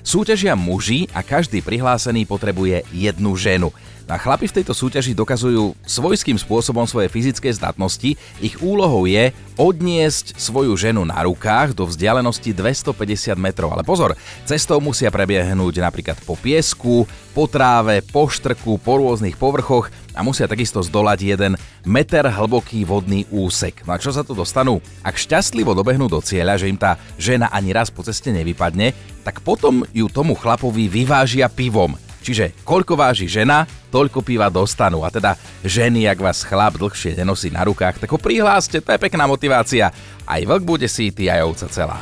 Súťažia 0.02 0.58
muži 0.58 1.06
a 1.14 1.22
každý 1.22 1.62
prihlásený 1.62 2.26
potrebuje 2.26 2.90
jednu 2.90 3.38
ženu. 3.38 3.70
A 4.04 4.20
chlapi 4.20 4.52
v 4.52 4.56
tejto 4.60 4.76
súťaži 4.76 5.16
dokazujú 5.16 5.80
svojským 5.88 6.36
spôsobom 6.36 6.84
svoje 6.84 7.08
fyzické 7.08 7.48
zdatnosti. 7.56 8.20
Ich 8.44 8.60
úlohou 8.60 9.08
je 9.08 9.32
odniesť 9.56 10.36
svoju 10.36 10.76
ženu 10.76 11.08
na 11.08 11.24
rukách 11.24 11.72
do 11.72 11.88
vzdialenosti 11.88 12.52
250 12.52 13.40
metrov. 13.40 13.72
Ale 13.72 13.88
pozor, 13.88 14.20
cestou 14.44 14.84
musia 14.84 15.08
prebiehnúť 15.08 15.83
napríklad 15.84 16.16
po 16.24 16.40
piesku, 16.40 17.04
po 17.36 17.44
tráve, 17.52 18.00
po 18.00 18.32
štrku, 18.32 18.80
po 18.80 19.04
rôznych 19.04 19.36
povrchoch 19.36 19.92
a 20.16 20.24
musia 20.24 20.48
takisto 20.48 20.80
zdolať 20.80 21.20
jeden 21.36 21.54
meter 21.84 22.24
hlboký 22.24 22.88
vodný 22.88 23.28
úsek. 23.28 23.84
No 23.84 23.92
a 23.92 24.00
čo 24.00 24.16
sa 24.16 24.24
tu 24.24 24.32
dostanú? 24.32 24.80
Ak 25.04 25.20
šťastlivo 25.20 25.76
dobehnú 25.76 26.08
do 26.08 26.24
cieľa, 26.24 26.56
že 26.56 26.72
im 26.72 26.80
tá 26.80 26.96
žena 27.20 27.52
ani 27.52 27.76
raz 27.76 27.92
po 27.92 28.08
ceste 28.08 28.32
nevypadne, 28.32 28.96
tak 29.28 29.44
potom 29.44 29.84
ju 29.92 30.08
tomu 30.08 30.40
chlapovi 30.40 30.88
vyvážia 30.88 31.52
pivom. 31.52 32.00
Čiže 32.24 32.56
koľko 32.64 32.96
váži 32.96 33.28
žena, 33.28 33.68
toľko 33.92 34.24
piva 34.24 34.48
dostanú. 34.48 35.04
A 35.04 35.12
teda 35.12 35.36
ženy, 35.68 36.08
ak 36.08 36.24
vás 36.24 36.48
chlap 36.48 36.80
dlhšie 36.80 37.20
nenosí 37.20 37.52
na 37.52 37.68
rukách, 37.68 38.00
tak 38.00 38.10
ho 38.16 38.18
prihláste, 38.18 38.80
to 38.80 38.96
je 38.96 39.04
pekná 39.04 39.28
motivácia. 39.28 39.92
Aj 40.24 40.40
vlk 40.40 40.64
bude 40.64 40.88
síty, 40.88 41.28
aj 41.28 41.44
ovca 41.44 41.68
celá. 41.68 42.00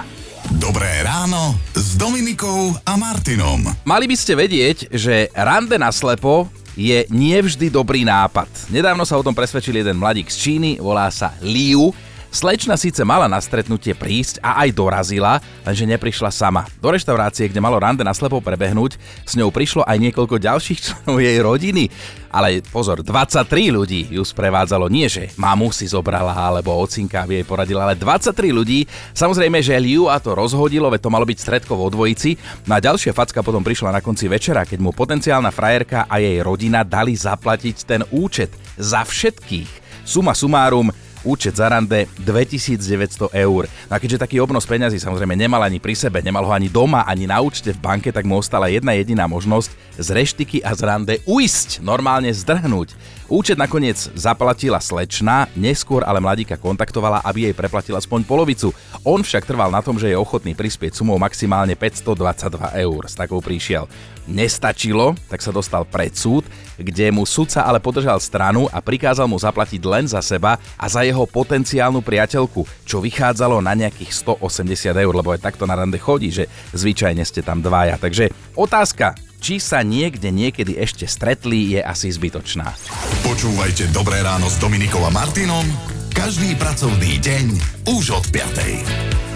Dobré 0.60 1.08
ráno 1.08 1.56
s 1.72 1.96
Dominikou 1.96 2.76
a 2.84 3.00
Martinom. 3.00 3.64
Mali 3.88 4.04
by 4.04 4.16
ste 4.20 4.36
vedieť, 4.36 4.92
že 4.92 5.32
rande 5.32 5.80
na 5.80 5.88
slepo 5.96 6.52
je 6.76 7.08
nevždy 7.08 7.72
dobrý 7.72 8.04
nápad. 8.04 8.52
Nedávno 8.68 9.08
sa 9.08 9.16
o 9.16 9.24
tom 9.24 9.32
presvedčil 9.32 9.80
jeden 9.80 9.96
mladík 9.96 10.28
z 10.28 10.36
Číny, 10.36 10.72
volá 10.84 11.08
sa 11.08 11.32
Liu 11.40 11.96
Slečna 12.32 12.80
síce 12.80 13.04
mala 13.04 13.28
na 13.28 13.44
stretnutie 13.44 13.92
prísť 13.92 14.40
a 14.40 14.64
aj 14.64 14.72
dorazila, 14.72 15.44
lenže 15.68 15.84
neprišla 15.84 16.32
sama. 16.32 16.64
Do 16.80 16.88
reštaurácie, 16.88 17.52
kde 17.52 17.60
malo 17.60 17.76
rande 17.76 18.08
naslepo 18.08 18.40
prebehnúť, 18.40 18.96
s 19.28 19.36
ňou 19.36 19.52
prišlo 19.52 19.84
aj 19.84 20.00
niekoľko 20.00 20.40
ďalších 20.40 20.80
členov 20.88 21.20
jej 21.20 21.38
rodiny. 21.44 21.92
Ale 22.32 22.64
pozor, 22.64 23.04
23 23.04 23.76
ľudí 23.76 24.16
ju 24.16 24.24
sprevádzalo. 24.24 24.88
Nie, 24.88 25.12
že 25.12 25.36
mamu 25.36 25.76
si 25.76 25.92
zobrala 25.92 26.32
alebo 26.32 26.72
ocinka 26.80 27.28
by 27.28 27.44
jej 27.44 27.46
poradila, 27.46 27.84
ale 27.84 28.00
23 28.00 28.32
ľudí. 28.56 28.88
Samozrejme, 29.12 29.60
že 29.60 29.76
Liu 29.76 30.08
a 30.08 30.16
to 30.16 30.32
rozhodilo, 30.32 30.88
veď 30.88 31.04
to 31.04 31.12
malo 31.12 31.28
byť 31.28 31.36
stredko 31.36 31.76
vo 31.76 31.92
dvojici. 31.92 32.40
No 32.64 32.80
a 32.80 32.84
ďalšia 32.84 33.12
facka 33.12 33.44
potom 33.44 33.60
prišla 33.60 33.92
na 33.92 34.00
konci 34.00 34.32
večera, 34.32 34.64
keď 34.64 34.80
mu 34.80 34.96
potenciálna 34.96 35.52
frajerka 35.52 36.08
a 36.08 36.24
jej 36.24 36.40
rodina 36.40 36.88
dali 36.88 37.12
zaplatiť 37.12 37.76
ten 37.84 38.08
účet 38.16 38.56
za 38.80 39.04
všetkých. 39.04 39.84
Suma 40.08 40.32
sumárum 40.32 41.11
účet 41.24 41.58
za 41.58 41.70
rande 41.70 42.08
2900 42.22 43.32
eur. 43.34 43.64
No 43.90 43.94
a 43.94 44.00
keďže 44.02 44.22
taký 44.24 44.38
obnos 44.42 44.66
peňazí 44.66 44.98
samozrejme 44.98 45.38
nemal 45.38 45.62
ani 45.62 45.78
pri 45.78 45.94
sebe, 45.94 46.20
nemal 46.20 46.46
ho 46.46 46.54
ani 46.54 46.68
doma, 46.68 47.06
ani 47.06 47.30
na 47.30 47.42
účte 47.42 47.74
v 47.74 47.80
banke, 47.80 48.10
tak 48.10 48.26
mu 48.26 48.40
ostala 48.40 48.70
jedna 48.72 48.94
jediná 48.98 49.30
možnosť 49.30 49.72
z 50.02 50.08
reštiky 50.12 50.58
a 50.66 50.74
z 50.74 50.82
rande 50.86 51.14
uísť, 51.30 51.82
normálne 51.86 52.30
zdrhnúť. 52.34 53.21
Účet 53.32 53.56
nakoniec 53.56 54.12
zaplatila 54.12 54.84
slečna, 54.84 55.48
neskôr 55.56 56.04
ale 56.04 56.20
mladíka 56.20 56.60
kontaktovala, 56.60 57.24
aby 57.24 57.48
jej 57.48 57.56
preplatila 57.56 58.04
aspoň 58.04 58.28
polovicu. 58.28 58.76
On 59.08 59.24
však 59.24 59.48
trval 59.48 59.72
na 59.72 59.80
tom, 59.80 59.96
že 59.96 60.12
je 60.12 60.20
ochotný 60.20 60.52
prispieť 60.52 61.00
sumou 61.00 61.16
maximálne 61.16 61.72
522 61.80 62.76
eur. 62.84 63.02
S 63.08 63.16
takou 63.16 63.40
prišiel. 63.40 63.88
Nestačilo, 64.28 65.16
tak 65.32 65.40
sa 65.40 65.56
dostal 65.56 65.88
pred 65.88 66.12
súd, 66.12 66.44
kde 66.76 67.08
mu 67.16 67.24
sudca 67.24 67.64
ale 67.64 67.80
podržal 67.80 68.20
stranu 68.20 68.68
a 68.68 68.84
prikázal 68.84 69.32
mu 69.32 69.40
zaplatiť 69.40 69.80
len 69.88 70.12
za 70.12 70.20
seba 70.20 70.60
a 70.76 70.86
za 70.92 71.08
jeho 71.08 71.24
potenciálnu 71.24 72.04
priateľku, 72.04 72.68
čo 72.84 73.00
vychádzalo 73.00 73.64
na 73.64 73.80
nejakých 73.80 74.12
180 74.28 74.92
eur, 74.92 75.14
lebo 75.16 75.32
aj 75.32 75.40
takto 75.40 75.64
na 75.64 75.80
rande 75.80 75.96
chodí, 76.04 76.36
že 76.36 76.52
zvyčajne 76.76 77.24
ste 77.24 77.40
tam 77.40 77.64
dvaja. 77.64 77.96
Takže 77.96 78.28
otázka, 78.60 79.31
či 79.42 79.58
sa 79.58 79.82
niekde 79.82 80.30
niekedy 80.30 80.78
ešte 80.78 81.10
stretli, 81.10 81.76
je 81.76 81.82
asi 81.82 82.14
zbytočná. 82.14 82.78
Počúvajte 83.26 83.90
Dobré 83.90 84.22
ráno 84.22 84.48
s 84.48 84.62
Dominikom 84.62 85.02
a 85.02 85.12
Martinom 85.12 85.66
každý 86.14 86.54
pracovný 86.60 87.18
deň 87.18 87.46
už 87.90 88.22
od 88.22 88.26
5. 88.30 89.31